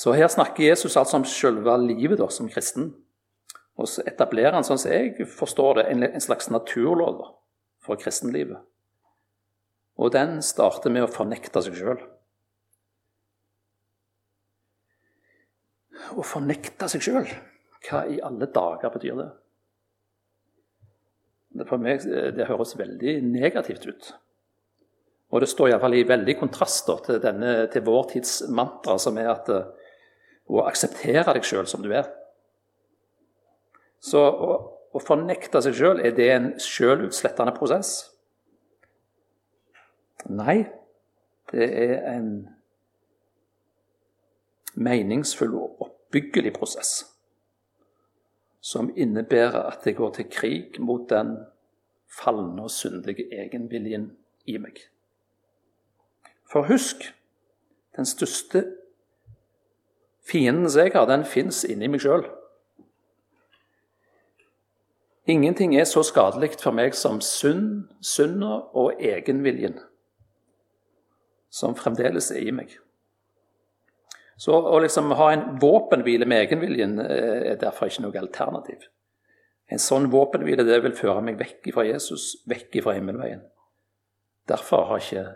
Så 0.00 0.14
her 0.16 0.30
snakker 0.32 0.64
Jesus 0.64 0.96
altså 0.96 1.18
om 1.18 1.26
selve 1.28 1.74
livet 1.82 2.20
da, 2.22 2.28
som 2.32 2.48
kristen. 2.48 2.94
Og 3.76 3.88
så 3.88 4.04
etablerer 4.08 4.56
han, 4.56 4.64
sånn 4.64 4.80
som 4.80 4.94
jeg 4.94 5.26
forstår 5.28 5.80
det, 5.80 5.84
en 5.92 6.24
slags 6.24 6.48
naturlov 6.52 7.20
for 7.84 8.00
kristenlivet. 8.00 8.62
Og 10.00 10.12
den 10.14 10.38
starter 10.44 10.92
med 10.92 11.04
å 11.04 11.12
fornekte 11.12 11.60
seg 11.64 11.76
sjøl. 11.76 12.00
Å 16.16 16.24
fornekte 16.24 16.88
seg 16.88 17.04
sjøl, 17.04 17.28
hva 17.84 18.06
i 18.08 18.22
alle 18.24 18.48
dager 18.48 18.92
betyr 18.94 19.20
det? 19.20 19.28
For 21.68 21.82
meg 21.82 22.06
det 22.36 22.48
høres 22.48 22.72
veldig 22.78 23.18
negativt 23.26 23.84
ut. 23.90 24.10
Og 25.30 25.44
det 25.44 25.50
står 25.50 25.74
iallfall 25.74 25.98
i 25.98 26.06
veldig 26.08 26.38
kontrast 26.40 26.88
da, 26.88 26.96
til, 27.04 27.20
denne, 27.22 27.52
til 27.70 27.84
vår 27.86 28.08
tids 28.14 28.38
mantra, 28.48 28.96
som 29.02 29.18
er 29.20 29.28
at 29.34 29.50
å 30.50 30.66
akseptere 30.66 31.34
deg 31.36 31.46
sjøl 31.46 31.68
som 31.70 31.82
du 31.84 31.92
er. 31.94 32.08
Så 34.00 34.20
å, 34.20 34.54
å 34.92 35.02
fornekte 35.02 35.60
seg 35.62 35.76
sjøl, 35.76 36.00
er 36.02 36.16
det 36.16 36.30
en 36.34 36.48
sjølutslettende 36.60 37.54
prosess? 37.56 37.92
Nei, 40.30 40.64
det 41.52 41.68
er 41.68 41.94
en 42.12 42.32
meningsfull 44.80 45.54
og 45.58 45.86
oppbyggelig 45.86 46.52
prosess 46.56 46.92
som 48.60 48.90
innebærer 48.92 49.70
at 49.70 49.86
jeg 49.88 49.96
går 49.96 50.12
til 50.18 50.28
krig 50.30 50.80
mot 50.84 51.06
den 51.10 51.32
falne 52.12 52.66
og 52.66 52.72
syndige 52.74 53.24
egenviljen 53.32 54.10
i 54.50 54.58
meg. 54.60 54.82
For 56.44 56.68
husk, 56.68 57.06
den 57.96 58.06
største 58.06 58.64
fienden 60.30 60.70
som 60.70 60.84
jeg 60.84 60.94
har, 60.94 61.08
den 61.10 61.26
fins 61.28 61.64
inni 61.66 61.90
meg 61.90 62.02
sjøl. 62.04 62.24
Ingenting 65.30 65.76
er 65.78 65.86
så 65.86 66.02
skadelig 66.06 66.56
for 66.58 66.74
meg 66.74 66.96
som 66.98 67.20
synd, 67.22 67.90
synda 68.02 68.56
og 68.74 69.02
egenviljen, 69.04 69.76
som 71.50 71.76
fremdeles 71.78 72.30
er 72.34 72.46
i 72.48 72.54
meg. 72.54 72.72
Så 74.40 74.56
å 74.56 74.78
liksom 74.80 75.12
ha 75.18 75.26
en 75.34 75.44
våpenhvile 75.60 76.26
med 76.26 76.46
egenviljen 76.46 76.96
eh, 77.02 77.52
er 77.52 77.60
derfor 77.60 77.90
ikke 77.90 78.06
noe 78.06 78.22
alternativ. 78.22 78.86
En 79.70 79.82
sånn 79.82 80.08
våpenhvile 80.10 80.64
det 80.66 80.80
vil 80.82 80.96
føre 80.96 81.20
meg 81.22 81.36
vekk 81.38 81.68
fra 81.74 81.84
Jesus, 81.86 82.32
vekk 82.48 82.80
fra 82.82 82.96
himmelveien. 82.96 83.44
Derfor 84.48 84.88
har 84.88 85.04
ikke 85.04 85.26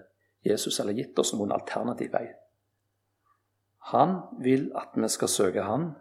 Jesus 0.48 0.80
eller 0.80 0.96
gitt 0.96 1.18
oss 1.20 1.34
noen 1.36 1.52
alternativ 1.54 2.16
vei. 2.16 2.24
Han 3.92 4.16
vil 4.40 4.70
at 4.78 4.96
vi 4.96 5.08
skal 5.12 5.28
søke 5.28 5.62
Han 5.62 5.92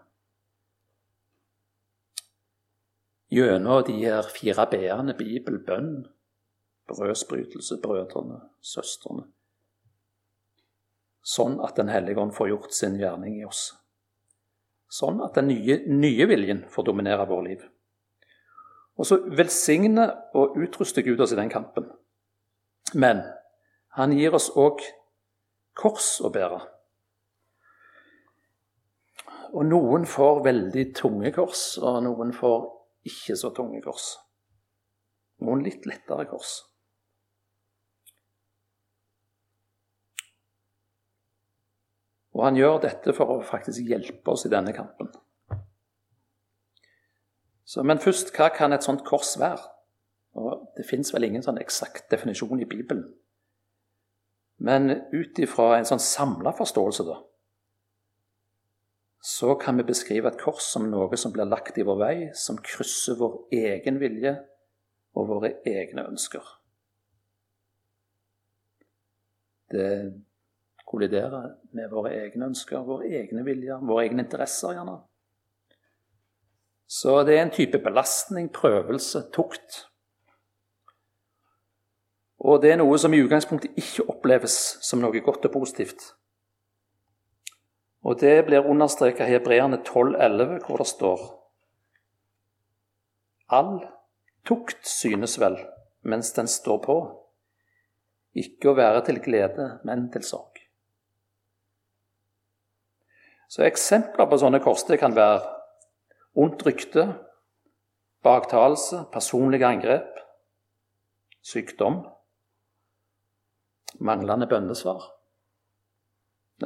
gjennom 3.34 3.84
de 3.88 3.98
her 4.06 4.28
fire 4.30 4.68
b-ene 4.70 5.16
Bibel, 5.18 5.58
bønn, 5.66 6.06
brødsbrytelse, 6.88 7.80
brødrene, 7.82 8.44
søstrene 8.62 9.26
sånn 11.24 11.60
at 11.64 11.80
Den 11.80 11.90
hellige 11.90 12.20
ånd 12.20 12.36
får 12.36 12.52
gjort 12.52 12.76
sin 12.76 13.00
gjerning 13.00 13.40
i 13.40 13.46
oss. 13.48 13.72
Sånn 14.92 15.24
at 15.26 15.40
den 15.40 15.50
nye, 15.50 15.80
nye 15.90 16.28
viljen 16.30 16.66
får 16.70 16.90
dominere 16.92 17.26
vår 17.30 17.46
liv. 17.48 17.64
Og 19.00 19.08
så 19.10 19.18
velsigne 19.34 20.06
og 20.38 20.60
utruste 20.62 21.02
Gud 21.02 21.24
oss 21.24 21.34
i 21.34 21.40
den 21.40 21.50
kampen. 21.50 21.88
Men 22.94 23.24
han 23.98 24.14
gir 24.14 24.36
oss 24.38 24.52
òg 24.54 24.84
kors 25.80 26.20
å 26.22 26.30
bære. 26.34 26.60
Og 29.54 29.66
noen 29.70 30.06
får 30.10 30.42
veldig 30.48 30.84
tunge 30.98 31.30
kors, 31.36 31.78
og 31.78 32.00
noen 32.06 32.34
får 32.34 32.64
ikke 33.06 33.36
så 33.38 33.52
tunge 33.54 33.82
kors. 33.86 34.16
Noen 35.46 35.62
litt 35.66 35.86
lettere 35.86 36.26
kors. 36.30 36.56
Og 42.34 42.48
han 42.48 42.58
gjør 42.58 42.80
dette 42.88 43.14
for 43.14 43.30
å 43.30 43.44
faktisk 43.46 43.86
hjelpe 43.86 44.34
oss 44.34 44.48
i 44.48 44.52
denne 44.52 44.74
kampen. 44.74 45.12
Så, 47.64 47.84
men 47.86 48.02
først, 48.02 48.34
hva 48.36 48.50
kan 48.54 48.74
et 48.74 48.86
sånt 48.86 49.06
kors 49.06 49.36
være? 49.40 49.62
Og 50.34 50.66
det 50.78 50.88
fins 50.90 51.14
vel 51.14 51.28
ingen 51.28 51.46
sånn 51.46 51.62
eksakt 51.62 52.10
definisjon 52.10 52.62
i 52.62 52.70
Bibelen. 52.70 53.06
Men 54.58 54.90
ut 55.14 55.40
ifra 55.42 55.76
en 55.78 55.88
sånn 55.88 56.02
samla 56.02 56.56
forståelse, 56.58 57.06
da, 57.06 57.20
så 59.24 59.56
kan 59.56 59.78
vi 59.80 59.86
beskrive 59.88 60.28
et 60.28 60.40
kors 60.42 60.66
som 60.74 60.90
noe 60.92 61.16
som 61.16 61.32
blir 61.32 61.48
lagt 61.48 61.78
i 61.80 61.86
vår 61.88 62.00
vei, 62.02 62.16
som 62.36 62.58
krysser 62.60 63.16
vår 63.16 63.38
egen 63.56 64.02
vilje 64.02 64.34
og 65.16 65.30
våre 65.30 65.54
egne 65.70 66.04
ønsker. 66.10 66.44
Det 69.72 69.88
kolliderer 70.84 71.54
med 71.72 71.88
våre 71.90 72.12
egne 72.18 72.50
ønsker, 72.52 72.84
våre 72.84 73.08
egne 73.08 73.46
viljer, 73.48 73.80
våre 73.80 74.04
egne 74.10 74.26
interesser. 74.26 74.76
gjerne. 74.76 74.98
Så 76.88 77.24
det 77.24 77.38
er 77.38 77.46
en 77.46 77.56
type 77.56 77.80
belastning, 77.80 78.52
prøvelse, 78.54 79.24
tukt. 79.34 79.88
Og 82.44 82.60
det 82.62 82.74
er 82.74 82.78
noe 82.84 83.00
som 83.00 83.14
i 83.16 83.24
utgangspunktet 83.24 83.80
ikke 83.80 84.10
oppleves 84.12 84.58
som 84.84 85.00
noe 85.00 85.24
godt 85.24 85.48
og 85.48 85.56
positivt. 85.56 86.12
Og 88.04 88.20
det 88.20 88.46
blir 88.48 88.68
understreket 88.68 89.28
i 89.28 89.38
Hebreerne 89.38 89.80
12,11, 89.88 90.60
hvor 90.66 90.82
det 90.82 90.88
står 90.92 91.24
All 93.54 93.78
tukt 94.48 94.88
synes 94.88 95.38
vel 95.40 95.60
mens 96.04 96.34
den 96.36 96.50
står 96.52 96.80
på, 96.84 96.96
ikke 98.36 98.72
å 98.72 98.76
være 98.76 99.04
til 99.08 99.22
glede, 99.24 99.68
men 99.88 100.10
til 100.12 100.26
sorg. 100.28 100.60
Så 103.48 103.64
Eksempler 103.68 104.28
på 104.28 104.40
sånne 104.42 104.60
koster 104.64 105.00
kan 105.00 105.16
være 105.16 105.44
ondt 106.44 106.66
rykte, 106.66 107.06
baktalelse, 108.26 109.06
personlige 109.14 109.70
angrep, 109.70 110.20
sykdom, 111.46 112.02
manglende 114.04 114.50
bønnesvar, 114.50 115.06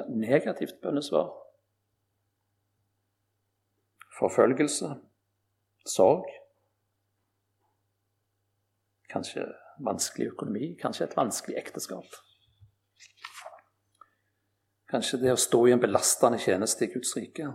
negativt 0.09 0.81
bønnesvar, 0.81 1.29
forfølgelse, 4.19 4.95
sorg, 5.85 6.25
kanskje 9.09 9.45
vanskelig 9.83 10.31
økonomi, 10.33 10.73
kanskje 10.81 11.07
et 11.07 11.17
vanskelig 11.17 11.57
ekteskap. 11.59 12.17
Kanskje 14.87 15.19
det 15.21 15.33
å 15.33 15.39
stå 15.39 15.65
i 15.67 15.73
en 15.75 15.83
belastende 15.83 16.39
tjeneste 16.39 16.87
i 16.87 16.91
Guds 16.93 17.11
rike. 17.17 17.49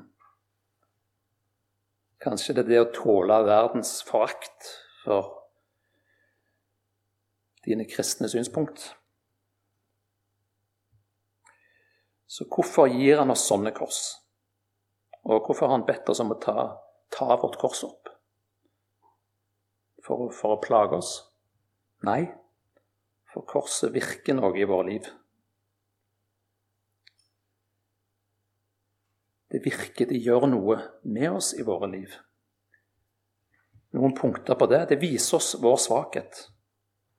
Kanskje 2.22 2.55
det 2.55 2.66
er 2.66 2.70
det 2.70 2.83
å 2.83 2.90
tåle 2.94 3.38
verdens 3.48 3.96
forakt 4.07 4.68
for 5.02 5.33
dine 7.66 7.87
kristne 7.88 8.28
synspunkt. 8.31 8.92
Så 12.32 12.46
hvorfor 12.48 12.88
gir 12.88 13.18
han 13.20 13.32
oss 13.32 13.44
sånne 13.44 13.74
kors? 13.76 14.00
Og 15.28 15.44
hvorfor 15.44 15.66
har 15.68 15.76
han 15.76 15.84
bedt 15.84 16.08
oss 16.08 16.22
om 16.24 16.32
å 16.32 16.38
ta, 16.40 16.62
ta 17.12 17.34
vårt 17.36 17.58
kors 17.60 17.82
opp? 17.84 18.08
For, 20.02 20.30
for 20.32 20.56
å 20.56 20.62
plage 20.62 20.96
oss? 20.96 21.10
Nei, 22.08 22.22
for 23.28 23.44
korset 23.48 23.92
virker 23.92 24.38
noe 24.38 24.56
i 24.56 24.64
vårt 24.66 24.88
liv. 24.88 25.10
Det 29.52 29.60
virker, 29.60 30.08
det 30.08 30.22
gjør 30.24 30.48
noe 30.48 30.78
med 31.04 31.36
oss 31.36 31.52
i 31.52 31.68
våre 31.68 31.90
liv. 31.92 32.16
Noen 33.92 34.16
punkter 34.16 34.56
på 34.56 34.70
det. 34.72 34.86
Det 34.88 35.02
viser 35.04 35.36
oss 35.36 35.52
vår 35.60 35.76
svakhet, 35.84 36.46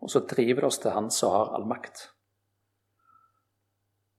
og 0.02 0.10
så 0.10 0.26
driver 0.26 0.66
det 0.66 0.72
oss 0.72 0.82
til 0.82 0.98
Han 0.98 1.14
som 1.14 1.38
har 1.38 1.54
all 1.54 1.70
makt. 1.70 2.08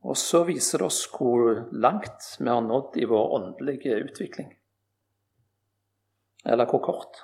Og 0.05 0.19
så 0.21 0.43
viser 0.45 0.83
det 0.83 0.89
oss 0.91 1.05
hvor 1.13 1.63
langt 1.73 2.27
vi 2.39 2.51
har 2.51 2.61
nådd 2.65 2.99
i 3.01 3.07
vår 3.09 3.31
åndelige 3.39 3.97
utvikling. 4.05 4.51
Eller 6.45 6.69
hvor 6.69 6.83
kort. 6.85 7.23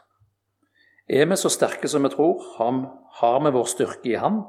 Er 1.10 1.26
vi 1.28 1.36
så 1.36 1.50
sterke 1.52 1.88
som 1.90 2.06
vi 2.06 2.12
tror? 2.14 2.40
Har 2.56 3.40
vi 3.44 3.52
vår 3.52 3.68
styrke 3.68 4.08
i 4.14 4.16
Han? 4.16 4.40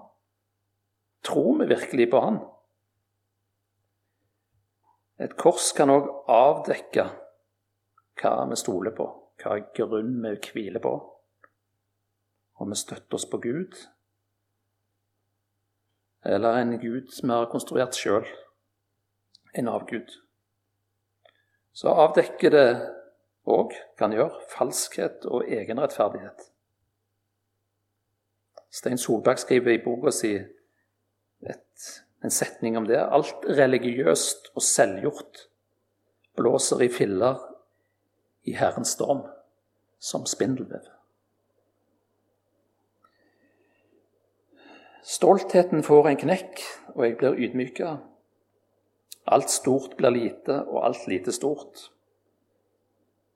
Tror 1.27 1.59
vi 1.59 1.67
virkelig 1.73 2.07
på 2.11 2.21
Han? 2.23 2.39
Et 5.21 5.33
kors 5.37 5.67
kan 5.77 5.91
òg 5.93 6.07
avdekke 6.31 7.03
hva 8.21 8.31
vi 8.49 8.57
stoler 8.57 8.93
på, 8.95 9.05
hva 9.43 9.59
grunn 9.75 10.15
vi 10.23 10.37
hviler 10.47 10.81
på. 10.81 10.93
Om 12.61 12.71
vi 12.71 12.77
støtter 12.79 13.19
oss 13.19 13.27
på 13.29 13.41
Gud, 13.43 13.75
eller 16.25 16.57
en 16.61 16.79
Gud 16.79 17.09
vi 17.21 17.29
har 17.29 17.49
konstruert 17.51 17.97
sjøl, 17.97 18.27
en 19.57 19.67
avgud. 19.67 20.11
Så 21.73 21.89
avdekker 21.89 22.53
det 22.53 22.67
òg, 23.47 23.73
kan 23.97 24.13
gjøre, 24.13 24.43
falskhet 24.53 25.25
og 25.25 25.47
egenrettferdighet. 25.47 26.51
Stein 28.71 28.99
Solberg 29.01 29.41
skriver 29.41 29.73
i 29.75 29.83
boka 29.83 30.13
si 30.15 30.35
en 32.21 32.31
setning 32.31 32.77
om 32.77 32.85
det. 32.87 32.99
Alt 33.01 33.45
religiøst 33.49 34.51
og 34.55 34.63
selvgjort 34.63 35.45
blåser 36.37 36.85
i 36.85 36.89
filler 36.93 37.41
i 38.47 38.55
Herrens 38.55 38.95
storm, 38.95 39.25
som 39.99 40.25
spindelvev. 40.25 40.90
Stoltheten 45.01 45.81
får 45.83 46.07
en 46.07 46.19
knekk, 46.21 46.61
og 46.93 47.05
jeg 47.05 47.17
blir 47.17 47.39
ydmyka. 47.41 47.95
Alt 49.33 49.49
stort 49.49 49.95
blir 49.97 50.13
lite, 50.13 50.59
og 50.69 50.85
alt 50.85 51.07
lite 51.09 51.33
stort. 51.33 51.87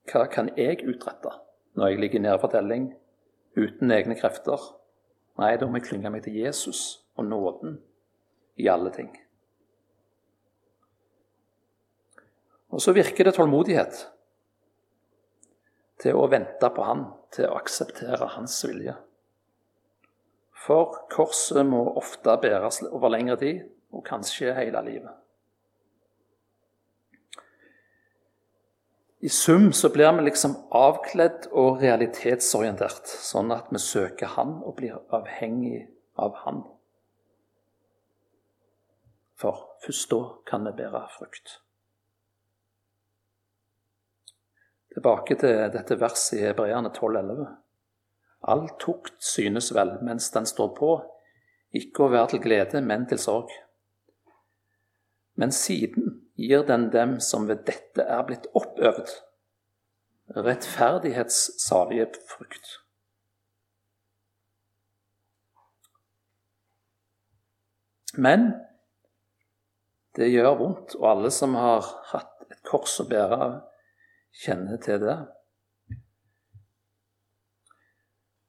Hva 0.06 0.26
kan 0.30 0.52
jeg 0.54 0.84
utrette 0.86 1.32
når 1.76 1.90
jeg 1.90 2.00
ligger 2.00 2.22
nede 2.22 2.38
for 2.38 2.54
telling, 2.54 2.92
uten 3.58 3.90
egne 3.90 4.14
krefter? 4.18 4.62
Nei, 5.40 5.56
da 5.58 5.66
må 5.66 5.80
jeg 5.80 5.88
klynge 5.88 6.12
meg 6.14 6.22
til 6.24 6.38
Jesus 6.38 7.02
og 7.18 7.26
nåden 7.26 7.80
i 8.56 8.68
alle 8.70 8.92
ting. 8.94 9.10
Og 12.70 12.82
så 12.82 12.94
virker 12.94 13.26
det 13.26 13.34
tålmodighet 13.36 14.06
til 16.02 16.16
å 16.18 16.28
vente 16.30 16.70
på 16.70 16.86
Han, 16.86 17.06
til 17.34 17.50
å 17.50 17.58
akseptere 17.58 18.30
Hans 18.36 18.58
vilje. 18.68 18.94
For 20.56 20.96
korset 21.12 21.66
må 21.68 21.82
ofte 22.00 22.38
bæres 22.42 22.80
over 22.88 23.12
lengre 23.12 23.36
tid, 23.40 23.64
og 23.92 24.04
kanskje 24.06 24.54
hele 24.56 24.82
livet. 24.86 25.14
I 29.20 29.28
sum 29.28 29.72
så 29.72 29.88
blir 29.90 30.12
vi 30.14 30.26
liksom 30.26 30.54
avkledd 30.76 31.48
og 31.50 31.80
realitetsorientert, 31.82 33.08
sånn 33.08 33.50
at 33.54 33.72
vi 33.72 33.80
søker 33.82 34.34
Han 34.36 34.58
og 34.62 34.76
blir 34.78 34.98
avhengig 35.16 35.86
av 36.20 36.36
Han. 36.44 36.60
For 39.36 39.64
først 39.84 40.12
da 40.12 40.20
kan 40.48 40.68
vi 40.68 40.76
bære 40.78 41.02
frukt. 41.16 41.56
Tilbake 44.94 45.36
til 45.36 45.58
dette 45.74 45.98
verset 46.00 46.38
i 46.38 46.44
Hebreerne 46.46 46.92
12,11. 46.94 47.48
All 48.42 48.68
tukt 48.80 49.22
synes 49.22 49.72
vel 49.74 49.96
mens 50.04 50.30
den 50.34 50.46
står 50.46 50.74
på, 50.76 50.90
ikke 51.76 52.06
å 52.06 52.12
være 52.12 52.34
til 52.34 52.42
glede, 52.44 52.82
men 52.84 53.06
til 53.08 53.20
sorg. 53.20 53.52
Men 55.36 55.52
siden 55.52 56.22
gir 56.36 56.64
den 56.68 56.88
dem 56.92 57.18
som 57.20 57.48
ved 57.48 57.64
dette 57.68 58.04
er 58.04 58.24
blitt 58.28 58.48
oppøvd, 58.56 59.12
rettferdighetssalige 60.36 62.08
frukt. 62.28 62.76
Men 68.16 68.48
det 70.16 70.30
gjør 70.32 70.54
vondt, 70.56 70.94
og 70.96 71.10
alle 71.10 71.30
som 71.34 71.56
har 71.60 71.84
hatt 72.12 72.46
et 72.48 72.62
kors 72.64 72.94
å 73.02 73.08
bære, 73.10 73.50
kjenner 74.44 74.80
til 74.80 75.02
det. 75.02 75.16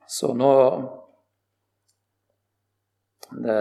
Så 0.07 0.31
nå 0.37 0.51
det, 3.31 3.57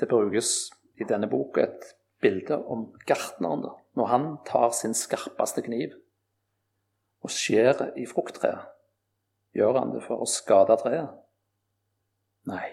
det, 0.00 0.08
brukes 0.08 0.70
i 0.96 1.04
denne 1.04 1.28
boka 1.28 1.66
et 1.66 1.90
bilde 2.24 2.56
om 2.64 2.88
gartneren. 3.08 3.66
Når 3.96 4.08
han 4.12 4.26
tar 4.48 4.72
sin 4.76 4.96
skarpeste 4.96 5.64
kniv 5.66 5.92
og 7.24 7.32
skjærer 7.32 7.92
i 8.00 8.06
frukttreet, 8.08 8.64
gjør 9.56 9.80
han 9.80 9.92
det 9.94 10.02
for 10.04 10.22
å 10.22 10.28
skade 10.28 10.76
treet? 10.80 11.12
Nei. 12.48 12.66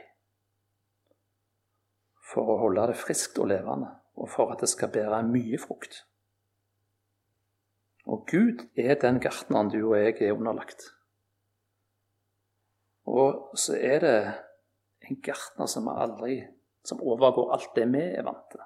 For 2.33 2.55
å 2.55 2.59
holde 2.63 2.87
det 2.91 2.97
friskt 2.99 3.39
og 3.41 3.49
levende, 3.51 3.91
og 4.15 4.29
for 4.31 4.53
at 4.53 4.63
det 4.63 4.71
skal 4.71 4.91
bære 4.93 5.23
mye 5.27 5.59
frukt. 5.61 6.03
Og 8.03 8.27
Gud 8.27 8.65
er 8.79 8.97
den 8.99 9.19
gartneren 9.23 9.71
du 9.71 9.79
og 9.81 9.95
jeg 9.99 10.19
er 10.21 10.35
underlagt. 10.35 10.91
Og 13.09 13.57
så 13.59 13.75
er 13.75 13.99
det 14.03 14.17
en 15.03 15.19
gartner 15.23 15.67
som 15.67 15.89
aldri 15.91 16.41
som 16.83 17.01
overgår 17.01 17.51
alt 17.55 17.75
det 17.75 17.85
vi 17.91 18.01
er 18.01 18.25
vant 18.27 18.47
til. 18.51 18.63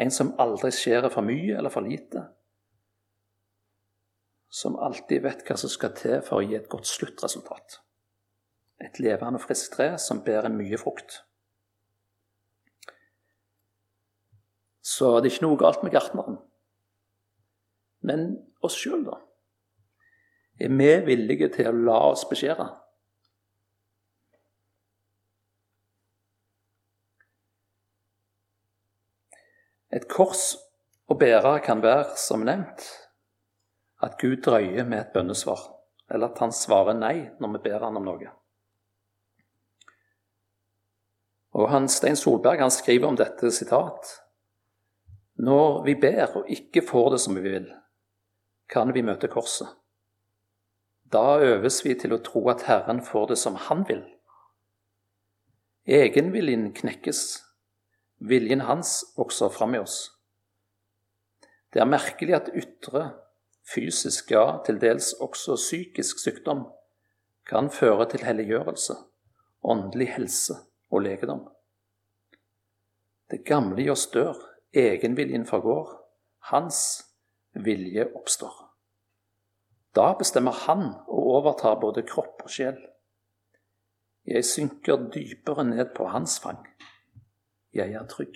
En 0.00 0.12
som 0.14 0.34
aldri 0.40 0.70
skjærer 0.74 1.12
for 1.12 1.26
mye 1.26 1.56
eller 1.58 1.72
for 1.72 1.86
lite. 1.86 2.22
Som 4.50 4.78
alltid 4.78 5.22
vet 5.26 5.42
hva 5.46 5.56
som 5.58 5.70
skal 5.70 5.94
til 5.98 6.20
for 6.26 6.40
å 6.40 6.46
gi 6.46 6.56
et 6.58 6.70
godt 6.70 6.88
sluttresultat. 6.90 7.80
Et 8.80 9.02
levende 9.02 9.38
og 9.38 9.44
friskt 9.44 9.74
tre 9.74 9.92
som 10.00 10.22
bærer 10.26 10.50
mye 10.52 10.78
frukt. 10.80 11.20
Så 14.80 15.18
det 15.20 15.28
er 15.28 15.34
ikke 15.34 15.46
noe 15.46 15.60
galt 15.60 15.82
med 15.84 15.92
gartneren. 15.94 16.38
Men 18.06 18.30
oss 18.64 18.78
sjøl, 18.80 19.04
da? 19.04 19.18
Er 20.60 20.72
vi 20.72 20.92
villige 21.06 21.50
til 21.52 21.68
å 21.68 21.76
la 21.76 21.98
oss 22.12 22.24
beskjære? 22.28 22.66
Et 29.90 30.06
kors 30.08 30.54
å 31.10 31.16
bære 31.18 31.56
kan 31.66 31.82
være, 31.82 32.14
som 32.20 32.44
nevnt, 32.46 32.84
at 34.00 34.18
Gud 34.20 34.44
drøyer 34.46 34.86
med 34.86 35.00
et 35.00 35.12
bønnesvar, 35.14 35.64
eller 36.10 36.30
at 36.30 36.38
han 36.44 36.54
svarer 36.54 36.94
nei 36.94 37.16
når 37.42 37.56
vi 37.56 37.62
ber 37.66 37.86
han 37.86 37.98
om 37.98 38.06
noe. 38.06 38.30
Og 41.58 41.66
han, 41.72 41.88
Stein 41.90 42.16
Solberg 42.16 42.62
han 42.62 42.70
skriver 42.70 43.10
om 43.10 43.18
dette 43.18 43.50
sitat. 43.50 44.14
Når 45.42 45.82
vi 45.88 45.96
ber 45.98 46.38
og 46.38 46.50
ikke 46.52 46.84
får 46.86 47.10
det 47.16 47.20
som 47.24 47.34
vi 47.34 47.42
vil, 47.42 47.66
kan 48.70 48.94
vi 48.94 49.02
møte 49.02 49.28
korset. 49.32 49.66
Da 51.10 51.40
øves 51.42 51.80
vi 51.82 51.96
til 51.98 52.14
å 52.14 52.22
tro 52.22 52.44
at 52.52 52.68
Herren 52.68 53.02
får 53.02 53.32
det 53.32 53.38
som 53.40 53.56
Han 53.66 53.82
vil. 53.88 54.04
Egenviljen 55.90 56.68
knekkes, 56.76 57.49
Viljen 58.20 58.60
hans 58.68 59.14
vokser 59.16 59.48
fram 59.48 59.74
i 59.74 59.80
oss. 59.80 60.10
Det 61.72 61.80
er 61.80 61.88
merkelig 61.88 62.34
at 62.36 62.50
ytre, 62.52 63.14
fysisk, 63.74 64.32
ja 64.34 64.60
til 64.66 64.80
dels 64.82 65.12
også 65.22 65.56
psykisk 65.56 66.20
sykdom 66.20 66.66
kan 67.48 67.70
føre 67.70 68.08
til 68.10 68.24
helliggjørelse, 68.26 68.94
åndelig 69.62 70.10
helse 70.14 70.56
og 70.90 71.02
legedom. 71.06 71.46
Det 73.30 73.44
gamle 73.46 73.82
i 73.82 73.90
oss 73.90 74.06
dør, 74.10 74.36
egenviljen 74.74 75.46
forgår, 75.46 75.90
hans 76.50 76.80
vilje 77.54 78.06
oppstår. 78.14 78.54
Da 79.94 80.12
bestemmer 80.18 80.54
han 80.66 80.84
og 81.08 81.26
overtar 81.38 81.80
både 81.82 82.02
kropp 82.06 82.44
og 82.44 82.50
sjel. 82.50 82.78
Jeg 84.26 84.44
synker 84.46 85.08
dypere 85.14 85.64
ned 85.64 85.94
på 85.96 86.06
hans 86.12 86.38
fang. 86.42 86.60
Jeg 87.72 87.92
er 87.94 88.06
trygg. 88.10 88.34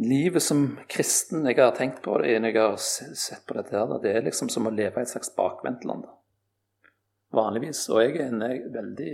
Livet 0.00 0.42
som 0.42 0.64
kristen 0.90 1.44
jeg 1.46 1.58
har 1.60 1.74
tenkt 1.76 2.00
på 2.02 2.16
det 2.22 2.32
jeg 2.32 2.56
har 2.56 2.78
sett 2.80 3.44
på 3.46 3.54
dette, 3.58 3.76
her, 3.76 4.00
det 4.02 4.14
er 4.16 4.24
liksom 4.26 4.48
som 4.50 4.66
å 4.66 4.72
leve 4.74 5.02
i 5.02 5.06
et 5.06 5.12
slags 5.12 5.30
bakvendtland. 5.36 6.08
Vanligvis. 7.36 7.84
Og 7.92 8.02
jeg 8.02 8.16
er 8.16 8.32
en 8.32 8.42
veldig 8.74 9.12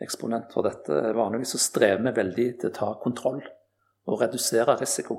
eksponent 0.00 0.54
for 0.54 0.64
dette. 0.64 1.02
Vanligvis 1.12 1.52
så 1.56 1.60
strever 1.60 2.06
vi 2.06 2.16
veldig 2.22 2.48
til 2.62 2.70
å 2.70 2.78
ta 2.78 2.94
kontroll 3.02 3.42
og 4.08 4.22
redusere 4.22 4.78
risiko. 4.80 5.18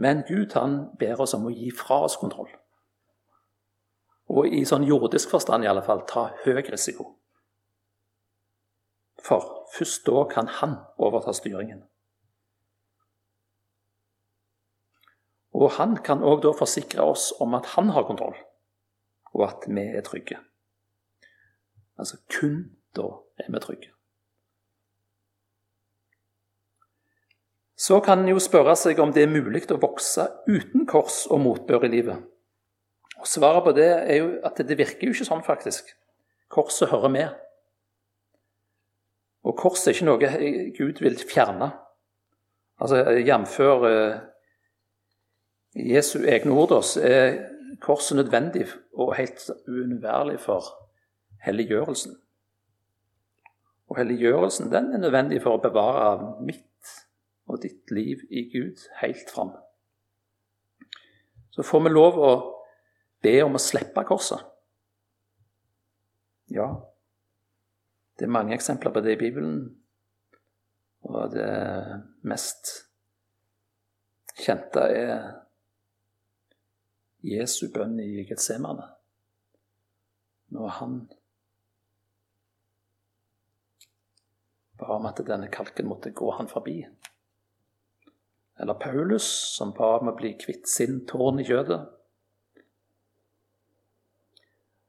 Men 0.00 0.24
Gud 0.28 0.56
han 0.56 0.78
ber 0.98 1.20
oss 1.20 1.34
om 1.36 1.50
å 1.50 1.52
gi 1.52 1.68
fra 1.76 2.00
oss 2.06 2.16
kontroll 2.16 2.48
og 4.30 4.46
i 4.46 4.62
sånn 4.68 4.86
jordisk 4.86 5.32
forstand 5.32 5.64
i 5.64 5.70
alle 5.70 5.82
fall, 5.86 6.04
ta 6.08 6.28
høy 6.44 6.62
risiko. 6.68 7.08
For 9.22 9.66
først 9.74 10.06
da 10.06 10.24
kan 10.30 10.48
han 10.60 10.76
overta 10.98 11.34
styringen. 11.36 11.84
Og 15.52 15.74
han 15.76 15.98
kan 16.04 16.24
òg 16.24 16.42
da 16.46 16.54
forsikre 16.56 17.04
oss 17.04 17.30
om 17.44 17.54
at 17.58 17.74
han 17.74 17.92
har 17.92 18.06
kontroll, 18.08 18.36
og 19.36 19.48
at 19.50 19.68
vi 19.68 19.84
er 19.92 20.04
trygge. 20.06 20.40
Altså 22.00 22.18
kun 22.32 22.78
da 22.96 23.10
er 23.38 23.52
vi 23.52 23.60
trygge. 23.60 23.92
Så 27.76 27.98
kan 28.00 28.20
en 28.22 28.30
jo 28.30 28.40
spørre 28.40 28.74
seg 28.78 29.00
om 29.02 29.12
det 29.12 29.24
er 29.24 29.32
mulig 29.32 29.64
å 29.74 29.80
vokse 29.82 30.28
uten 30.46 30.86
kors 30.86 31.24
og 31.26 31.40
motbør 31.42 31.88
i 31.88 31.90
livet. 31.96 32.31
Og 33.22 33.28
Svaret 33.30 33.62
på 33.62 33.72
det 33.76 33.86
er 33.86 34.16
jo 34.18 34.32
at 34.42 34.58
det 34.58 34.78
virker 34.78 35.06
jo 35.06 35.14
ikke 35.14 35.28
sånn, 35.28 35.44
faktisk. 35.46 35.92
Korset 36.50 36.90
hører 36.90 37.12
med. 37.14 37.38
Og 39.46 39.54
korset 39.58 39.92
er 39.92 39.96
ikke 39.96 40.08
noe 40.08 40.30
Gud 40.74 41.02
vil 41.02 41.18
fjerne. 41.30 41.70
Altså, 42.82 43.04
Jf. 43.22 43.58
Uh, 43.62 44.18
Jesu 45.72 46.18
egne 46.28 46.52
ord 46.52 46.74
oss, 46.76 46.96
er 47.00 47.38
korset 47.80 48.18
nødvendig 48.18 48.66
og 48.92 49.14
helt 49.16 49.40
uunnværlig 49.68 50.40
for 50.42 50.66
helliggjørelsen. 51.46 52.18
Og 53.88 53.96
helliggjørelsen 53.96 54.72
den 54.72 54.92
er 54.92 55.00
nødvendig 55.00 55.40
for 55.42 55.56
å 55.56 55.62
bevare 55.62 56.34
mitt 56.44 56.92
og 57.48 57.62
ditt 57.62 57.90
liv 57.90 58.20
i 58.30 58.44
Gud 58.52 58.84
helt 59.00 59.30
fram. 59.30 59.54
Så 61.52 61.64
får 61.64 61.86
vi 61.86 61.92
lov 61.92 62.20
å 62.20 62.32
be 63.22 63.36
om 63.44 63.56
å 63.56 63.62
slippe 63.62 64.04
korset. 64.08 64.42
Ja, 66.52 66.68
det 68.18 68.26
er 68.26 68.34
mange 68.34 68.54
eksempler 68.54 68.92
på 68.92 69.00
det 69.04 69.16
i 69.16 69.20
Bibelen. 69.20 69.62
Og 71.08 71.32
det 71.32 71.52
mest 72.28 72.74
kjente 74.38 74.84
er 74.92 75.24
Jesu 77.26 77.68
bønn 77.72 77.96
i 78.02 78.26
Getsemane. 78.28 78.84
Når 80.52 80.74
han 80.78 80.98
ba 84.82 84.98
om 84.98 85.06
at 85.08 85.22
denne 85.26 85.48
kalken 85.52 85.88
måtte 85.88 86.10
gå 86.10 86.30
han 86.36 86.50
forbi. 86.50 86.80
Eller 88.60 88.74
Paulus, 88.74 89.26
som 89.56 89.72
ba 89.76 89.96
om 90.00 90.10
å 90.12 90.16
bli 90.18 90.34
kvitt 90.38 90.68
sin 90.68 91.04
tårn 91.08 91.40
i 91.40 91.46
kjødet. 91.46 91.80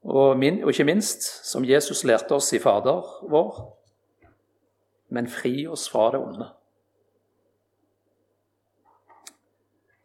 Og, 0.04 0.38
min, 0.38 0.64
og, 0.64 0.74
ikke 0.74 0.88
minst, 0.88 1.24
som 1.48 1.66
Jesus 1.66 2.04
lærte 2.04 2.36
oss 2.36 2.52
i 2.54 2.60
Fader 2.60 3.06
vår, 3.32 3.62
men 5.16 5.30
fri 5.32 5.64
oss 5.68 5.88
fra 5.90 6.10
det 6.12 6.20
onde. 6.20 6.50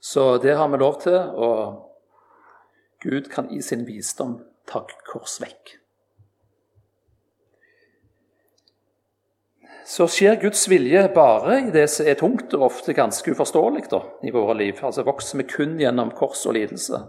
Så 0.00 0.38
det 0.42 0.54
har 0.56 0.70
vi 0.70 0.78
lov 0.78 1.00
til, 1.02 1.18
og 1.18 1.84
Gud 3.02 3.28
kan 3.32 3.50
i 3.50 3.60
sin 3.62 3.86
visdom 3.86 4.38
ta 4.70 4.86
kors 5.10 5.40
vekk. 5.42 5.78
så 9.88 10.04
skjer 10.10 10.36
Guds 10.42 10.66
vilje 10.68 11.00
bare 11.14 11.62
i 11.62 11.70
det 11.72 11.86
som 11.88 12.08
er 12.10 12.18
tungt 12.20 12.52
og 12.56 12.66
ofte 12.66 12.92
ganske 12.96 13.32
uforståelig 13.32 13.86
da, 13.88 14.02
i 14.20 14.32
våre 14.34 14.56
liv. 14.58 14.82
Altså 14.84 15.04
vokser 15.06 15.40
vi 15.40 15.46
kun 15.48 15.78
gjennom 15.80 16.12
kors 16.16 16.44
og 16.44 16.58
lidelse. 16.58 17.00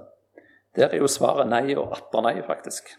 Der 0.76 0.94
er 0.94 1.02
jo 1.02 1.10
svaret 1.10 1.50
nei 1.50 1.76
og 1.76 1.96
atter 1.96 2.24
nei, 2.26 2.36
faktisk. 2.46 2.92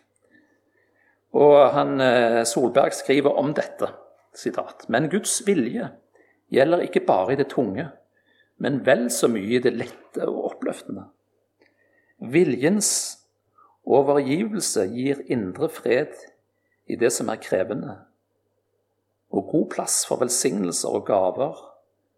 Og 1.37 1.71
han, 1.75 2.01
eh, 2.01 2.43
Solberg 2.45 2.93
skriver 2.93 3.39
om 3.39 3.55
dette, 3.55 3.93
sitat, 4.35 4.89
Men 4.89 5.11
Guds 5.11 5.43
vilje 5.47 5.91
gjelder 6.51 6.83
ikke 6.83 7.07
bare 7.07 7.33
i 7.33 7.37
det 7.37 7.49
tunge, 7.51 7.91
men 8.59 8.87
vel 8.87 9.11
så 9.11 9.29
mye 9.29 9.57
i 9.57 9.63
det 9.63 9.73
lette 9.73 10.27
og 10.27 10.55
oppløftende. 10.55 11.07
Viljens 12.21 13.19
overgivelse 13.87 14.87
gir 14.93 15.23
indre 15.27 15.69
fred 15.69 16.15
i 16.87 16.97
det 16.97 17.13
som 17.13 17.29
er 17.29 17.41
krevende 17.43 17.97
og 19.31 19.47
god 19.51 19.69
plass 19.71 20.03
for 20.09 20.21
velsignelser 20.21 20.91
og 20.91 21.07
gaver, 21.07 21.55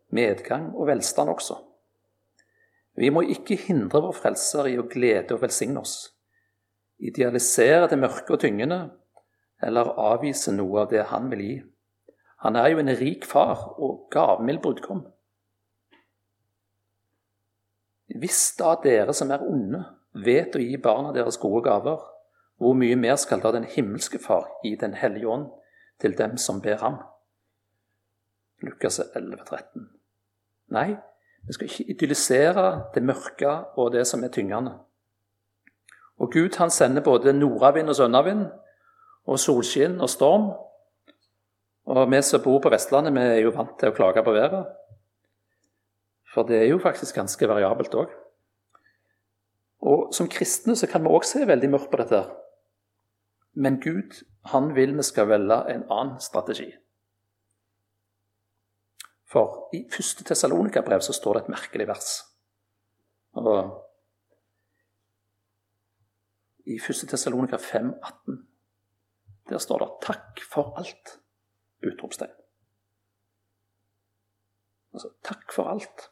medgang 0.08 0.70
og 0.76 0.86
velstand 0.88 1.28
også. 1.28 1.58
Vi 2.98 3.08
må 3.10 3.22
ikke 3.24 3.56
hindre 3.56 4.02
vår 4.04 4.16
Frelser 4.18 4.68
i 4.68 4.76
å 4.80 4.88
glede 4.88 5.36
og 5.36 5.42
velsigne 5.44 5.80
oss, 5.80 6.12
idealisere 7.00 7.88
det 7.88 7.98
mørke 8.00 8.36
og 8.36 8.42
tyngende, 8.42 8.82
eller 9.62 9.94
avvise 10.00 10.52
noe 10.54 10.84
av 10.84 10.90
det 10.92 11.06
han 11.08 11.30
vil 11.32 11.44
gi. 11.46 11.56
Han 12.42 12.58
er 12.58 12.72
jo 12.72 12.82
en 12.82 12.94
rik 12.98 13.24
far 13.28 13.68
og 13.78 14.08
gavmild 14.12 14.60
brudgom. 14.64 15.04
Hvis 18.18 18.42
da 18.58 18.74
dere 18.82 19.14
som 19.16 19.30
er 19.32 19.44
onde, 19.46 19.84
vet 20.12 20.56
å 20.58 20.60
gi 20.60 20.76
barna 20.82 21.14
deres 21.16 21.38
gode 21.40 21.62
gaver, 21.64 22.02
hvor 22.60 22.76
mye 22.78 22.98
mer 22.98 23.16
skal 23.16 23.40
da 23.42 23.54
den 23.54 23.64
himmelske 23.66 24.20
Far 24.22 24.44
gi 24.62 24.76
Den 24.78 24.92
hellige 24.94 25.28
ånd 25.28 25.48
til 26.02 26.14
dem 26.18 26.36
som 26.38 26.60
ber 26.62 26.78
ham. 26.82 26.98
Lukas 28.62 29.00
11, 29.00 29.38
13. 29.48 29.88
Nei, 30.70 30.96
vi 31.46 31.52
skal 31.52 31.68
ikke 31.68 31.90
idyllisere 31.90 32.66
det 32.94 33.02
mørke 33.02 33.52
og 33.76 33.92
det 33.92 34.06
som 34.06 34.24
er 34.24 34.30
tyngende. 34.34 34.76
Og 36.22 36.32
Gud 36.32 36.58
han 36.58 36.70
sender 36.70 37.02
både 37.02 37.32
nordavind 37.32 37.88
og 37.88 37.96
sønnavind, 37.96 38.46
og 39.26 39.38
solskinn 39.38 40.00
og 40.00 40.10
storm. 40.10 40.52
Og 41.86 42.10
vi 42.10 42.22
som 42.22 42.42
bor 42.42 42.60
på 42.62 42.70
Vestlandet, 42.70 43.14
vi 43.14 43.20
er 43.20 43.42
jo 43.42 43.54
vant 43.56 43.74
til 43.78 43.90
å 43.90 43.96
klage 43.96 44.22
på 44.22 44.34
været. 44.34 44.66
For 46.34 46.46
det 46.48 46.60
er 46.62 46.70
jo 46.70 46.78
faktisk 46.82 47.18
ganske 47.18 47.48
variabelt 47.48 47.94
òg. 47.94 48.12
Og 49.82 50.14
som 50.14 50.30
kristne 50.30 50.76
så 50.78 50.86
kan 50.86 51.02
vi 51.02 51.10
òg 51.10 51.26
se 51.26 51.42
veldig 51.46 51.70
mørkt 51.72 51.90
på 51.90 51.98
dette. 52.00 52.22
Men 53.54 53.80
Gud 53.82 54.22
han 54.54 54.72
vil 54.76 54.94
vi 54.96 55.04
skal 55.06 55.28
velge 55.28 55.58
en 55.74 55.84
annen 55.90 56.20
strategi. 56.22 56.70
For 59.32 59.70
i 59.72 59.86
første 59.88 60.24
Tessalonika-brev 60.28 61.00
så 61.00 61.14
står 61.16 61.38
det 61.38 61.42
et 61.42 61.52
merkelig 61.54 61.86
vers. 61.88 62.10
Og 63.32 63.88
I 66.66 66.78
første 66.78 67.06
Tessalonika 67.06 67.56
5, 67.56 67.94
18, 68.02 68.48
der 69.48 69.58
står 69.58 69.78
det 69.78 69.88
'takk 70.02 70.44
for 70.52 70.78
alt'. 70.78 71.18
Utropstegn. 71.82 72.30
Altså 74.92 75.08
takk 75.24 75.52
for 75.52 75.64
alt. 75.64 76.10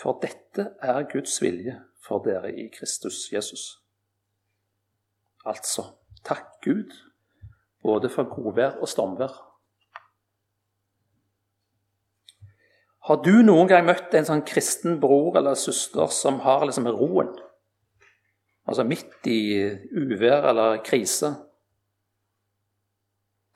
For 0.00 0.20
dette 0.20 0.74
er 0.82 1.12
Guds 1.12 1.42
vilje 1.42 1.84
for 2.06 2.18
dere 2.24 2.52
i 2.54 2.68
Kristus 2.78 3.32
Jesus. 3.32 3.82
Altså, 5.46 5.82
takk 6.24 6.46
Gud, 6.64 6.92
både 7.82 8.10
for 8.10 8.24
godvær 8.34 8.70
og 8.70 8.88
stormvær. 8.88 9.47
Har 13.08 13.22
du 13.24 13.38
noen 13.40 13.70
gang 13.70 13.86
møtt 13.88 14.12
en 14.12 14.26
sånn 14.28 14.42
kristen 14.44 14.98
bror 15.00 15.38
eller 15.40 15.56
søster 15.56 16.10
som 16.12 16.42
har 16.44 16.66
liksom 16.68 16.90
roen? 16.92 17.30
Altså 18.68 18.84
midt 18.84 19.24
i 19.32 19.64
uvær 19.96 20.50
eller 20.50 20.82
krise? 20.84 21.30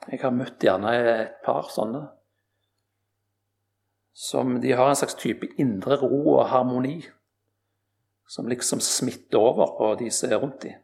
Jeg 0.09 0.23
har 0.23 0.33
møtt 0.33 0.65
gjerne 0.65 0.95
et 0.97 1.37
par 1.45 1.69
sånne. 1.69 2.01
Som 4.17 4.57
de 4.63 4.73
har 4.73 4.89
en 4.89 4.97
slags 4.97 5.19
type 5.21 5.45
indre 5.61 6.01
ro 6.01 6.23
og 6.39 6.49
harmoni. 6.49 6.97
Som 8.25 8.49
liksom 8.49 8.81
smitter 8.81 9.37
over 9.37 9.77
på 9.77 9.93
de 10.01 10.09
som 10.09 10.33
er 10.33 10.41
rundt 10.41 10.63
dem. 10.65 10.81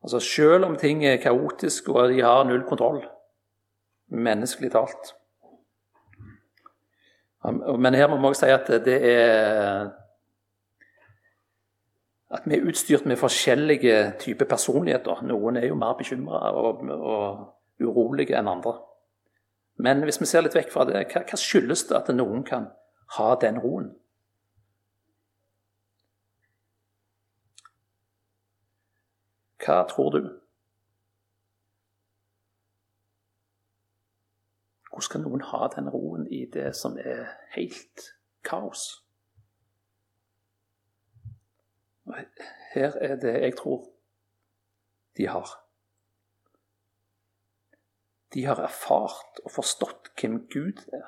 Altså 0.00 0.24
Selv 0.24 0.64
om 0.64 0.80
ting 0.80 1.04
er 1.04 1.20
kaotisk 1.20 1.92
og 1.92 2.14
de 2.14 2.24
har 2.24 2.46
null 2.48 2.64
kontroll, 2.64 3.02
menneskelig 4.08 4.72
talt. 4.72 5.19
Men 7.42 7.94
her 7.94 8.08
må 8.08 8.18
vi 8.20 8.28
også 8.28 8.46
si 8.46 8.52
at 8.52 8.68
det 8.84 8.98
er 9.12 9.88
At 12.30 12.44
vi 12.44 12.54
er 12.54 12.66
utstyrt 12.68 13.06
med 13.06 13.16
forskjellige 13.18 14.12
typer 14.20 14.46
personligheter. 14.46 15.22
Noen 15.26 15.56
er 15.56 15.66
jo 15.66 15.74
mer 15.74 15.96
bekymra 15.98 16.52
og, 16.54 16.84
og, 16.90 17.40
urolige 17.80 18.36
enn 18.38 18.48
andre. 18.48 18.76
Men 19.76 20.04
hvis 20.04 20.20
vi 20.20 20.28
ser 20.30 20.44
litt 20.44 20.54
vekk 20.54 20.70
fra 20.70 20.84
det, 20.86 21.00
hva, 21.10 21.24
hva 21.26 21.38
skyldes 21.40 21.88
det 21.88 21.96
at 21.96 22.12
noen 22.14 22.44
kan 22.46 22.68
ha 23.16 23.32
den 23.42 23.58
roen? 23.58 23.88
Hva 29.64 29.82
tror 29.90 30.14
du? 30.14 30.39
Hvordan 35.00 35.08
skal 35.08 35.22
noen 35.24 35.42
ha 35.48 35.66
den 35.72 35.86
roen 35.88 36.26
i 36.28 36.42
det 36.52 36.74
som 36.76 36.98
er 37.00 37.30
helt 37.54 38.02
kaos? 38.44 38.82
Her 42.74 42.98
er 43.00 43.14
det 43.16 43.32
jeg 43.32 43.54
tror 43.56 43.86
de 45.16 45.28
har. 45.32 45.54
De 48.34 48.44
har 48.44 48.60
erfart 48.60 49.40
og 49.40 49.54
forstått 49.54 50.10
hvem 50.20 50.36
Gud 50.52 50.82
er. 50.92 51.06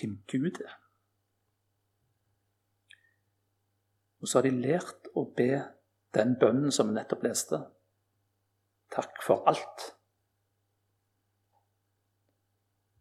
Hvem 0.00 0.16
Gud 0.32 0.58
er. 0.64 0.74
Og 4.18 4.26
så 4.26 4.40
har 4.40 4.50
de 4.50 4.66
lært 4.66 5.06
å 5.14 5.24
be 5.38 5.62
den 6.18 6.34
bønnen 6.42 6.74
som 6.74 6.90
vi 6.90 6.98
nettopp 6.98 7.22
leste. 7.28 7.62
Takk 8.92 9.22
for 9.24 9.44
alt. 9.48 9.86